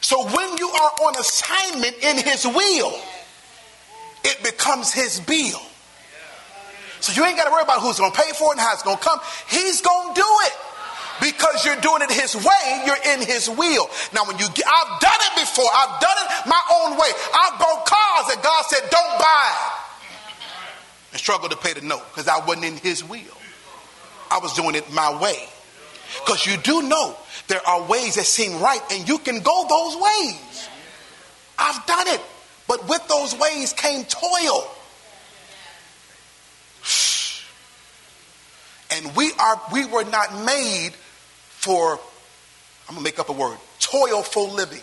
So 0.00 0.24
when 0.24 0.56
you 0.56 0.68
are 0.68 0.90
on 1.06 1.16
assignment 1.18 1.96
in 2.02 2.16
his 2.18 2.46
will, 2.46 2.94
it 4.24 4.42
becomes 4.42 4.92
his 4.92 5.20
bill. 5.20 5.60
So 7.00 7.12
you 7.12 7.26
ain't 7.26 7.36
got 7.36 7.44
to 7.44 7.50
worry 7.50 7.62
about 7.62 7.80
who's 7.80 7.98
going 7.98 8.12
to 8.12 8.18
pay 8.18 8.32
for 8.32 8.52
it 8.52 8.58
and 8.58 8.60
how 8.60 8.72
it's 8.74 8.82
going 8.82 8.98
to 8.98 9.02
come. 9.02 9.20
He's 9.48 9.80
going 9.80 10.14
to 10.14 10.20
do 10.20 10.28
it 10.44 10.52
because 11.20 11.64
you're 11.64 11.80
doing 11.80 12.02
it 12.02 12.10
his 12.10 12.34
way. 12.36 12.82
You're 12.84 13.14
in 13.14 13.26
his 13.26 13.48
will. 13.48 13.88
Now, 14.12 14.24
when 14.26 14.38
you 14.38 14.46
get, 14.52 14.66
I've 14.66 15.00
done 15.00 15.20
it 15.32 15.40
before. 15.40 15.68
I've 15.72 16.00
done 16.00 16.16
it 16.16 16.48
my 16.48 16.60
own 16.80 16.92
way. 16.96 17.08
I 17.32 17.56
bought 17.58 17.84
cars 17.86 18.34
that 18.34 18.40
God 18.42 18.64
said 18.68 18.88
don't 18.90 19.18
buy, 19.18 19.70
and 21.12 21.20
struggled 21.20 21.50
to 21.52 21.56
pay 21.56 21.72
the 21.72 21.82
note 21.82 22.04
because 22.10 22.28
I 22.28 22.44
wasn't 22.44 22.66
in 22.66 22.76
His 22.76 23.04
will. 23.04 23.36
I 24.30 24.38
was 24.38 24.54
doing 24.54 24.74
it 24.74 24.90
my 24.92 25.20
way. 25.20 25.48
Because 26.18 26.46
you 26.46 26.56
do 26.58 26.82
know 26.82 27.16
there 27.48 27.66
are 27.66 27.82
ways 27.86 28.16
that 28.16 28.24
seem 28.24 28.60
right 28.60 28.80
and 28.92 29.08
you 29.08 29.18
can 29.18 29.40
go 29.40 29.66
those 29.68 29.96
ways. 29.96 30.68
I've 31.58 31.86
done 31.86 32.08
it. 32.08 32.20
But 32.66 32.88
with 32.88 33.06
those 33.08 33.36
ways 33.36 33.72
came 33.72 34.04
toil. 34.04 34.68
And 38.92 39.14
we 39.14 39.30
are 39.38 39.62
we 39.72 39.86
were 39.86 40.02
not 40.02 40.44
made 40.44 40.90
for 41.60 42.00
I'm 42.88 42.96
gonna 42.96 43.04
make 43.04 43.20
up 43.20 43.28
a 43.28 43.32
word, 43.32 43.56
toilful 43.78 44.50
living. 44.50 44.80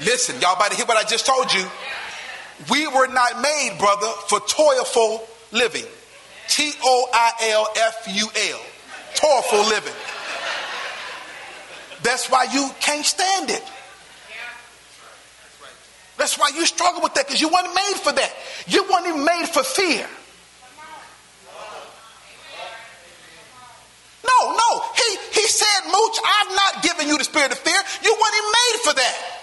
Listen, 0.00 0.38
y'all 0.42 0.54
about 0.56 0.72
to 0.72 0.76
hear 0.76 0.84
what 0.84 0.98
I 0.98 1.08
just 1.08 1.24
told 1.24 1.50
you. 1.54 1.64
We 2.70 2.86
were 2.88 3.06
not 3.08 3.40
made, 3.40 3.76
brother, 3.78 4.08
for 4.28 4.40
toilful 4.40 5.26
living. 5.52 5.84
T 6.48 6.72
O 6.82 7.08
I 7.12 7.32
L 7.50 7.68
F 7.76 8.06
U 8.10 8.28
L. 8.50 8.60
Toilful 9.14 9.68
living. 9.68 9.92
That's 12.02 12.30
why 12.30 12.44
you 12.52 12.70
can't 12.80 13.04
stand 13.04 13.50
it. 13.50 13.62
That's 16.16 16.38
why 16.38 16.50
you 16.54 16.64
struggle 16.64 17.02
with 17.02 17.14
that 17.14 17.26
because 17.26 17.40
you 17.40 17.48
weren't 17.48 17.74
made 17.74 18.00
for 18.02 18.12
that. 18.12 18.32
You 18.66 18.84
weren't 18.90 19.06
even 19.06 19.24
made 19.24 19.46
for 19.46 19.62
fear. 19.62 20.06
No, 24.24 24.52
no. 24.52 24.82
He, 24.96 25.40
he 25.40 25.46
said, 25.46 25.80
Mooch, 25.86 26.18
I've 26.24 26.54
not 26.54 26.82
given 26.82 27.08
you 27.08 27.18
the 27.18 27.24
spirit 27.24 27.52
of 27.52 27.58
fear. 27.58 27.78
You 28.02 28.12
weren't 28.12 28.36
even 28.36 28.50
made 28.50 28.80
for 28.82 28.94
that. 28.94 29.35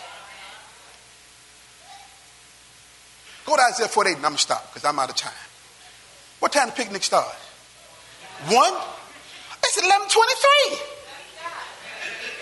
Go 3.46 3.56
to 3.56 3.62
Isaiah 3.62 3.88
48 3.88 4.18
and 4.18 4.26
I'm 4.26 4.32
going 4.32 4.36
to 4.38 4.42
stop 4.42 4.68
because 4.70 4.86
I'm 4.86 4.98
out 5.00 5.10
of 5.10 5.16
time. 5.16 5.34
What 6.40 6.52
time 6.54 6.68
the 6.68 6.74
picnic 6.74 7.04
start? 7.04 7.28
One? 8.48 8.74
It's 9.64 9.78
1123. 9.80 10.94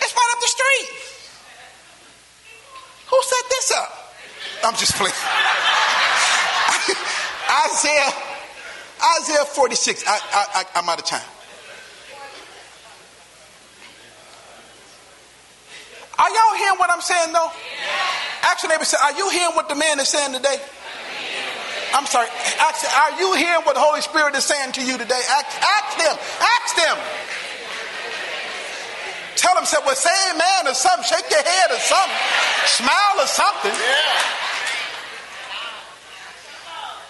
It's 0.02 0.14
right 0.14 0.32
up 0.34 0.39
the 0.41 0.47
street. 0.47 0.89
Who 3.10 3.18
set 3.22 3.49
this 3.49 3.72
up? 3.78 3.91
I'm 4.64 4.76
just 4.76 4.95
playing. 4.95 5.14
Isaiah, 7.66 8.14
Isaiah 9.20 9.45
46. 9.45 10.04
I, 10.08 10.12
I, 10.12 10.18
I, 10.54 10.66
I'm 10.76 10.89
out 10.89 10.99
of 10.99 11.06
time. 11.06 11.22
Are 16.18 16.30
y'all 16.30 16.58
hearing 16.58 16.78
what 16.78 16.89
I'm 16.91 17.02
saying 17.02 17.34
though? 17.34 17.52
Ask 18.43 18.64
your 18.64 18.72
neighbor, 18.72 18.86
say, 18.86 18.97
are 19.02 19.14
you 19.14 19.30
hearing 19.30 19.56
what 19.56 19.70
the 19.70 19.76
man 19.76 19.99
is 19.99 20.10
saying 20.10 20.34
today? 20.34 20.58
I'm 21.93 22.05
sorry. 22.05 22.27
Ask, 22.59 22.85
are 22.85 23.19
you 23.19 23.35
hearing 23.35 23.61
what 23.63 23.75
the 23.75 23.81
Holy 23.81 24.01
Spirit 24.01 24.35
is 24.35 24.43
saying 24.45 24.73
to 24.73 24.83
you 24.83 24.97
today? 24.97 25.21
Ask, 25.29 25.47
ask 25.61 25.97
them. 25.97 26.15
Ask 26.39 26.75
them. 26.75 26.97
Tell 29.35 29.55
them, 29.55 29.65
say, 29.65 29.77
well, 29.85 29.95
say 29.95 30.13
amen 30.31 30.67
or 30.67 30.73
something. 30.73 31.03
Shake 31.03 31.29
your 31.29 31.43
head 31.43 31.71
or 31.71 31.79
something. 31.79 32.17
Smile 32.65 33.15
or 33.19 33.27
something. 33.27 33.71
Yeah. 33.71 34.41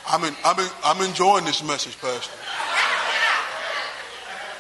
I'm, 0.08 0.24
in, 0.24 0.36
I'm, 0.44 0.60
in, 0.60 0.70
I'm 0.84 1.02
enjoying 1.02 1.46
this 1.46 1.64
message, 1.64 2.00
Pastor. 2.00 2.32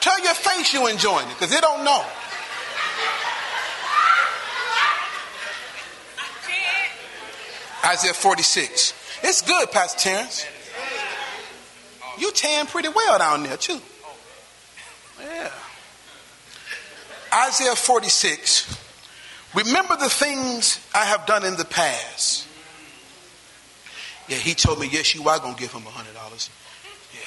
Tell 0.02 0.20
your 0.24 0.34
face 0.34 0.74
you're 0.74 0.90
enjoying 0.90 1.28
it 1.28 1.34
because 1.34 1.50
they 1.52 1.60
don't 1.60 1.84
know. 1.84 2.06
Isaiah 7.84 8.14
46. 8.14 9.01
It's 9.24 9.42
good, 9.42 9.72
Pastor 9.72 10.00
Terrence. 10.00 10.46
You 12.18 12.32
tan 12.32 12.68
pretty 12.68 12.90
well 12.90 13.18
down 13.18 13.44
there, 13.44 13.58
too. 13.58 13.80
Yeah. 15.22 15.52
Isaiah 17.34 17.76
46. 17.76 18.78
Remember 19.54 19.96
the 19.96 20.10
things 20.10 20.80
I 20.94 21.06
have 21.06 21.26
done 21.26 21.46
in 21.46 21.56
the 21.56 21.66
past. 21.66 22.48
Yeah, 24.28 24.38
he 24.38 24.54
told 24.54 24.80
me, 24.80 24.88
yes, 24.92 25.14
you 25.14 25.28
are 25.28 25.40
going 25.40 25.56
to 25.56 25.60
give 25.60 25.72
him 25.72 25.84
a 25.84 25.90
$100. 25.90 26.50
Yeah. 27.14 27.20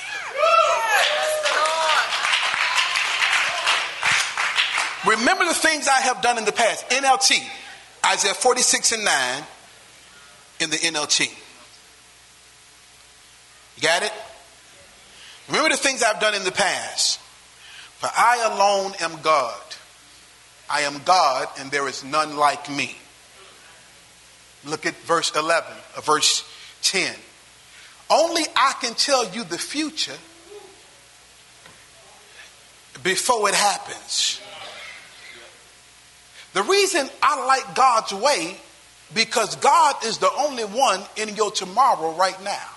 Remember 5.11 5.45
the 5.45 5.55
things 5.55 5.87
I 5.87 6.01
have 6.01 6.23
done 6.23 6.39
in 6.39 6.45
the 6.45 6.53
past. 6.53 6.89
NLT, 6.89 7.39
Isaiah 8.07 8.35
46 8.35 8.93
and 8.93 9.05
9 9.05 9.45
in 10.61 10.71
the 10.71 10.77
NLT. 10.77 11.44
Got 13.85 14.03
it? 14.03 14.13
Remember 15.47 15.69
the 15.69 15.77
things 15.77 16.03
I've 16.03 16.19
done 16.19 16.35
in 16.35 16.43
the 16.43 16.53
past. 16.53 17.21
For 17.99 18.09
I 18.17 18.51
alone 18.51 18.93
am 19.03 19.21
God. 19.21 19.61
I 20.71 20.81
am 20.83 21.03
God, 21.05 21.49
and 21.59 21.71
there 21.71 21.87
is 21.87 22.03
none 22.03 22.35
like 22.35 22.71
me. 22.71 22.97
Look 24.65 24.87
at 24.87 24.95
verse 25.03 25.37
11, 25.37 25.71
uh, 25.99 26.01
verse 26.01 26.51
10. 26.81 27.15
Only 28.09 28.45
I 28.57 28.73
can 28.81 28.95
tell 28.95 29.29
you 29.29 29.45
the 29.45 29.59
future 29.59 30.17
before 33.03 33.51
it 33.51 33.55
happens. 33.55 34.41
The 36.55 36.63
reason 36.63 37.07
I 37.23 37.45
like 37.45 37.75
God's 37.75 38.15
way 38.15 38.57
because 39.13 39.57
God 39.57 40.03
is 40.07 40.17
the 40.17 40.31
only 40.39 40.65
one 40.65 41.03
in 41.17 41.37
your 41.37 41.51
tomorrow 41.51 42.15
right 42.15 42.43
now. 42.43 42.74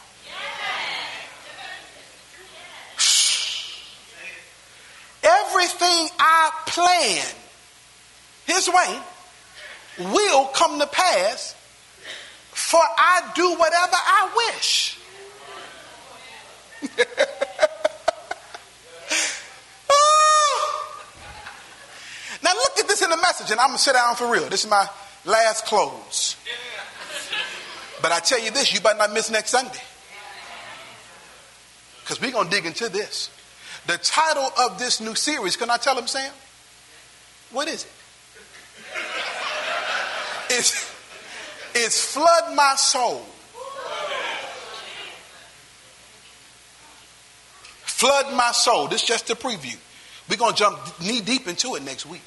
Everything 5.57 6.09
I 6.19 6.51
plan 6.67 7.25
his 8.45 8.69
way 8.69 8.99
will 10.13 10.45
come 10.49 10.77
to 10.79 10.85
pass, 10.85 11.55
for 12.51 12.79
I 12.79 13.31
do 13.33 13.55
whatever 13.55 13.95
I 13.95 14.51
wish. 14.53 14.99
oh. 19.89 20.83
Now 22.43 22.53
look 22.53 22.77
at 22.77 22.87
this 22.87 23.01
in 23.01 23.09
the 23.09 23.17
message, 23.17 23.49
and 23.49 23.59
I'm 23.59 23.69
gonna 23.69 23.79
sit 23.79 23.93
down 23.93 24.15
for 24.15 24.31
real. 24.31 24.47
This 24.49 24.63
is 24.63 24.69
my 24.69 24.87
last 25.25 25.65
close. 25.65 26.35
But 28.03 28.11
I 28.11 28.19
tell 28.19 28.39
you 28.39 28.51
this, 28.51 28.71
you 28.75 28.79
better 28.79 28.99
not 28.99 29.11
miss 29.11 29.31
next 29.31 29.49
Sunday. 29.49 29.81
Because 32.01 32.21
we're 32.21 32.31
to 32.31 32.47
dig 32.47 32.67
into 32.67 32.89
this. 32.89 33.31
The 33.87 33.97
title 33.97 34.49
of 34.65 34.77
this 34.77 34.99
new 34.99 35.15
series, 35.15 35.55
can 35.55 35.69
I 35.69 35.77
tell 35.77 35.95
them, 35.95 36.07
Sam? 36.07 36.31
What 37.51 37.69
is 37.69 37.85
it? 37.85 37.91
It's, 40.49 40.93
it's 41.73 42.13
Flood 42.13 42.53
My 42.53 42.73
Soul. 42.75 43.25
Flood 47.85 48.33
My 48.35 48.51
Soul. 48.51 48.89
This 48.89 49.03
is 49.03 49.07
just 49.07 49.29
a 49.29 49.35
preview. 49.35 49.77
We're 50.29 50.35
going 50.35 50.53
to 50.53 50.59
jump 50.59 50.79
knee 50.99 51.21
deep 51.21 51.47
into 51.47 51.75
it 51.75 51.83
next 51.83 52.05
week. 52.05 52.21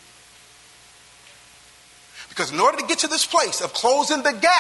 Because 2.31 2.53
in 2.53 2.59
order 2.59 2.79
to 2.79 2.87
get 2.87 3.01
to 3.01 3.07
this 3.07 3.27
place 3.27 3.61
of 3.61 3.75
closing 3.75 4.23
the 4.23 4.33
gap, 4.33 4.53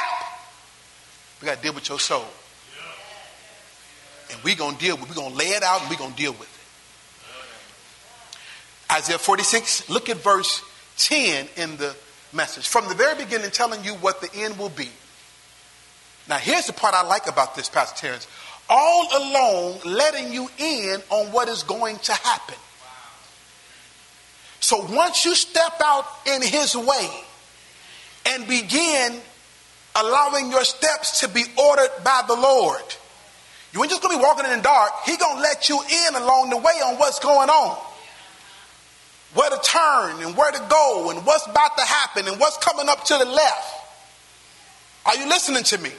we 1.40 1.46
got 1.46 1.56
to 1.56 1.62
deal 1.62 1.72
with 1.72 1.88
your 1.88 1.98
soul. 1.98 2.26
And 4.30 4.42
we're 4.44 4.54
going 4.54 4.76
to 4.76 4.84
deal 4.84 4.96
with 4.96 5.04
it. 5.04 5.08
we're 5.08 5.22
going 5.22 5.32
to 5.32 5.38
lay 5.38 5.46
it 5.46 5.62
out 5.62 5.80
and 5.80 5.88
we're 5.88 5.96
going 5.96 6.12
to 6.12 6.16
deal 6.16 6.32
with 6.32 6.42
it. 6.42 6.59
Isaiah 8.92 9.18
46, 9.18 9.88
look 9.88 10.08
at 10.08 10.18
verse 10.18 10.62
10 10.98 11.48
in 11.56 11.76
the 11.76 11.94
message. 12.32 12.66
From 12.68 12.88
the 12.88 12.94
very 12.94 13.22
beginning, 13.22 13.50
telling 13.50 13.84
you 13.84 13.94
what 13.94 14.20
the 14.20 14.30
end 14.34 14.58
will 14.58 14.68
be. 14.68 14.88
Now, 16.28 16.36
here's 16.36 16.66
the 16.66 16.72
part 16.72 16.94
I 16.94 17.02
like 17.02 17.28
about 17.28 17.54
this, 17.54 17.68
Pastor 17.68 17.98
Terrence. 17.98 18.26
All 18.68 19.08
along, 19.16 19.80
letting 19.84 20.32
you 20.32 20.48
in 20.58 21.02
on 21.10 21.32
what 21.32 21.48
is 21.48 21.62
going 21.62 21.98
to 21.98 22.12
happen. 22.12 22.56
So 24.60 24.86
once 24.94 25.24
you 25.24 25.34
step 25.34 25.80
out 25.82 26.04
in 26.26 26.42
his 26.42 26.76
way, 26.76 27.10
and 28.26 28.46
begin 28.46 29.20
allowing 29.96 30.50
your 30.50 30.64
steps 30.64 31.20
to 31.20 31.28
be 31.28 31.44
ordered 31.56 31.90
by 32.04 32.22
the 32.26 32.34
Lord. 32.34 32.82
You 33.72 33.82
ain't 33.82 33.90
just 33.90 34.02
gonna 34.02 34.16
be 34.16 34.22
walking 34.22 34.44
in 34.44 34.56
the 34.56 34.62
dark. 34.62 34.92
He 35.06 35.16
gonna 35.16 35.40
let 35.40 35.68
you 35.68 35.80
in 35.80 36.14
along 36.14 36.50
the 36.50 36.56
way 36.56 36.74
on 36.84 36.96
what's 36.96 37.18
going 37.18 37.48
on. 37.48 37.78
Where 39.34 39.50
to 39.50 39.60
turn 39.62 40.22
and 40.22 40.36
where 40.36 40.50
to 40.50 40.66
go 40.68 41.10
and 41.10 41.24
what's 41.24 41.46
about 41.46 41.76
to 41.76 41.84
happen 41.84 42.26
and 42.26 42.40
what's 42.40 42.56
coming 42.58 42.88
up 42.88 43.04
to 43.04 43.16
the 43.16 43.24
left. 43.24 43.74
Are 45.06 45.16
you 45.16 45.28
listening 45.28 45.62
to 45.64 45.78
me? 45.78 45.90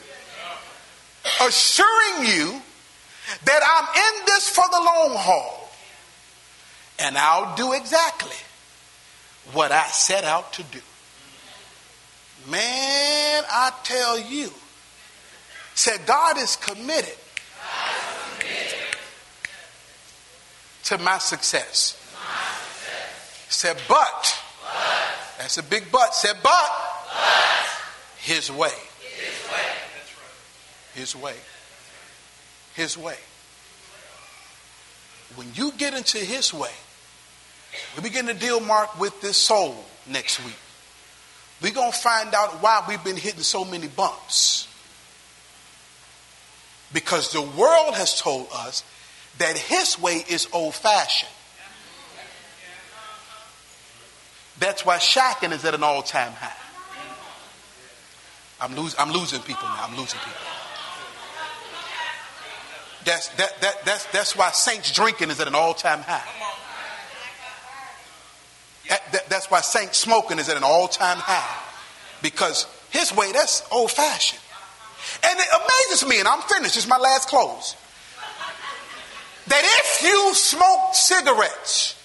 Assuring 1.41 2.27
you 2.27 2.61
that 3.45 3.61
I'm 3.63 4.19
in 4.19 4.25
this 4.25 4.49
for 4.49 4.65
the 4.69 4.79
long 4.79 5.15
haul. 5.15 5.69
And 6.99 7.17
I'll 7.17 7.55
do 7.55 7.73
exactly 7.73 8.36
what 9.53 9.71
I 9.71 9.86
set 9.88 10.23
out 10.23 10.53
to 10.53 10.63
do. 10.63 10.79
Man, 12.49 13.43
I 13.49 13.71
tell 13.84 14.19
you, 14.19 14.51
said 15.75 16.05
God 16.05 16.38
is 16.38 16.55
committed, 16.55 17.15
to 20.84 20.97
my 20.97 21.17
success. 21.19 22.01
Said, 23.52 23.78
but, 23.88 24.39
that's 25.38 25.58
a 25.58 25.64
big 25.64 25.91
but. 25.91 26.16
Said, 26.16 26.38
but, 26.41 26.70
his 28.18 28.52
way. 28.52 28.70
His 30.93 31.16
way. 31.16 31.36
His 32.74 32.97
way. 32.97 33.18
When 35.36 35.47
you 35.54 35.72
get 35.78 35.93
into 35.93 36.18
his 36.18 36.54
way, 36.54 36.72
we 37.95 38.04
begin 38.04 38.26
to 38.28 38.34
deal, 38.34 38.60
Mark, 38.60 38.99
with 38.99 39.22
this 39.22 39.38
soul 39.38 39.76
next 40.08 40.43
week 40.43 40.56
we're 41.62 41.74
going 41.74 41.91
to 41.91 41.97
find 41.97 42.34
out 42.34 42.62
why 42.62 42.84
we've 42.88 43.04
been 43.04 43.18
hitting 43.18 43.43
so 43.43 43.64
many 43.64 43.88
bumps. 43.88 44.68
Because 46.91 47.32
the 47.32 47.41
world 47.41 47.93
has 47.95 48.20
told 48.20 48.47
us 48.54 48.84
that 49.38 49.58
his 49.58 49.99
way 49.99 50.24
is 50.28 50.47
old 50.52 50.74
fashioned. 50.74 51.32
That's 54.62 54.86
why 54.86 54.97
shacking 54.97 55.51
is 55.53 55.66
at 55.66 55.74
an 55.74 55.82
all 55.82 56.03
time 56.03 56.34
high. 56.34 56.53
I'm, 58.62 58.76
lose, 58.76 58.95
I'm 58.99 59.12
losing 59.12 59.41
people 59.41 59.68
now. 59.68 59.88
I'm 59.89 59.97
losing 59.97 60.20
people. 60.20 60.39
That's, 63.03 63.30
that, 63.30 63.59
that, 63.62 63.86
that's, 63.86 64.05
that's 64.12 64.36
why 64.38 64.51
saints 64.51 64.91
drinking 64.91 65.32
is 65.32 65.39
at 65.39 65.47
an 65.47 65.55
all 65.55 65.74
time 65.74 66.01
high. 66.01 66.22
That, 68.88 69.12
that, 69.14 69.30
That's 69.30 69.49
why 69.49 69.62
saints 69.62 69.97
smoking 69.97 70.38
is 70.38 70.47
at 70.47 70.57
an 70.57 70.64
all 70.64 70.88
time 70.88 71.18
high. 71.18 71.64
Because 72.22 72.68
his 72.91 73.16
way, 73.16 73.32
that's 73.32 73.64
old 73.72 73.89
fashioned. 73.89 74.41
And 75.24 75.39
it 75.39 75.47
amazes 75.55 76.07
me, 76.07 76.20
and 76.20 76.28
I'm 76.28 76.41
finished, 76.41 76.78
It's 76.78 76.88
my 76.88 76.99
last 76.99 77.30
close, 77.30 77.76
that 79.47 79.64
if 79.64 80.03
you 80.03 80.36
smoke 80.36 80.93
cigarettes 80.93 81.95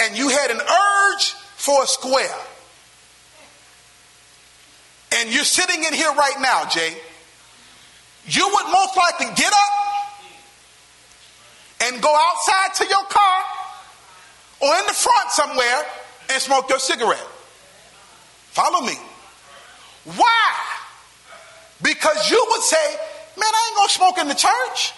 and 0.00 0.16
you 0.16 0.28
had 0.28 0.50
an 0.50 0.60
urge 0.60 1.32
for 1.56 1.82
a 1.82 1.86
square, 1.86 2.38
and 5.16 5.32
you're 5.32 5.44
sitting 5.44 5.84
in 5.84 5.92
here 5.92 6.12
right 6.12 6.40
now, 6.40 6.66
Jay, 6.66 6.96
you 8.26 8.48
would 8.54 8.72
most 8.72 8.96
likely 8.96 9.26
get 9.36 9.52
up 9.52 10.22
and 11.84 12.02
go 12.02 12.14
outside 12.14 12.74
to 12.74 12.86
your 12.88 13.04
car 13.04 13.44
or 14.60 14.74
in 14.76 14.86
the 14.86 14.92
front 14.92 15.30
somewhere 15.30 15.82
and 16.30 16.42
smoke 16.42 16.68
your 16.68 16.78
cigarette. 16.78 17.26
Follow 18.50 18.84
me. 18.84 18.94
Why? 20.04 20.54
Because 21.82 22.30
you 22.30 22.46
would 22.50 22.62
say, 22.62 22.90
man, 23.36 23.50
I 23.52 23.68
ain't 23.68 23.76
gonna 23.76 23.88
smoke 23.88 24.18
in 24.18 24.28
the 24.28 24.34
church. 24.34 24.92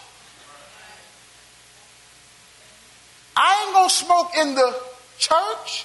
I 3.36 3.64
ain't 3.64 3.74
gonna 3.74 3.90
smoke 3.90 4.30
in 4.36 4.54
the 4.54 4.89
church. 5.20 5.84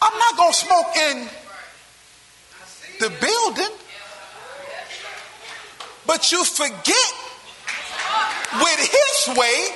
I'm 0.00 0.16
not 0.18 0.36
gonna 0.36 0.52
smoke 0.52 0.96
in 0.96 1.28
the 3.00 3.10
building. 3.20 3.74
But 6.06 6.32
you 6.32 6.42
forget 6.44 7.12
with 8.54 8.78
his 8.78 9.36
way, 9.36 9.68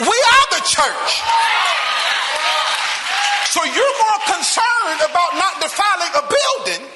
we 0.00 0.06
are 0.06 0.46
the 0.50 0.62
church. 0.64 1.10
So 3.50 3.62
you're 3.64 3.96
more 4.00 4.20
concerned 4.24 5.00
about 5.10 5.34
not 5.34 5.60
defiling 5.60 6.12
a 6.16 6.24
building 6.32 6.88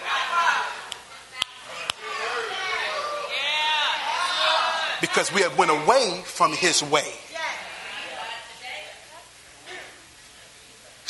because 5.03 5.31
we 5.35 5.43
have 5.43 5.59
went 5.59 5.71
away 5.71 6.23
from 6.25 6.53
his 6.53 6.83
way. 6.83 7.13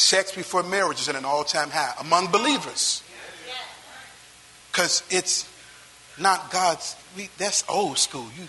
Sex 0.06 0.30
before 0.30 0.62
marriage 0.62 1.00
is 1.00 1.08
at 1.08 1.16
an 1.16 1.24
all-time 1.24 1.68
high 1.68 1.92
among 1.98 2.30
believers. 2.30 3.02
Because 4.70 5.02
it's 5.10 5.50
not 6.16 6.52
God's, 6.52 6.94
we, 7.16 7.28
that's 7.38 7.64
old 7.68 7.98
school. 7.98 8.28
You, 8.38 8.46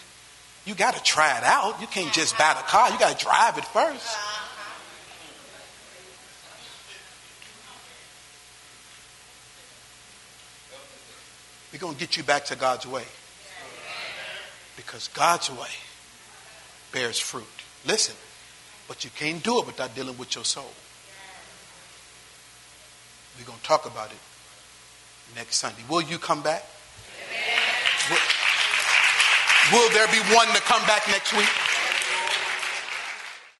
you 0.66 0.76
got 0.76 0.94
to 0.94 1.02
try 1.02 1.36
it 1.36 1.44
out. 1.44 1.82
You 1.82 1.88
can't 1.88 2.14
just 2.14 2.38
buy 2.38 2.54
the 2.54 2.62
car. 2.62 2.92
You 2.92 3.00
got 3.00 3.18
to 3.18 3.26
drive 3.26 3.58
it 3.58 3.66
first. 3.66 4.06
We're 11.74 11.80
going 11.80 11.96
to 11.96 12.00
get 12.00 12.18
you 12.18 12.24
back 12.24 12.46
to 12.46 12.56
God's 12.56 12.86
way. 12.86 13.06
Because 14.76 15.08
God's 15.08 15.50
way 15.50 15.70
bears 16.92 17.18
fruit. 17.18 17.46
Listen, 17.84 18.14
but 18.88 19.04
you 19.04 19.10
can't 19.16 19.42
do 19.42 19.60
it 19.60 19.66
without 19.66 19.96
dealing 19.96 20.20
with 20.20 20.36
your 20.36 20.46
soul. 20.46 20.72
We're 23.38 23.46
going 23.46 23.60
to 23.60 23.66
talk 23.66 23.86
about 23.86 24.12
it 24.12 24.18
next 25.36 25.58
Sunday. 25.58 25.84
Will 25.90 26.02
you 26.02 26.18
come 26.18 26.42
back? 26.42 26.64
Will, 28.10 28.18
will 29.74 29.90
there 29.94 30.08
be 30.08 30.20
one 30.34 30.48
to 30.48 30.62
come 30.62 30.82
back 30.88 31.08
next 31.08 31.34
week? 31.34 31.50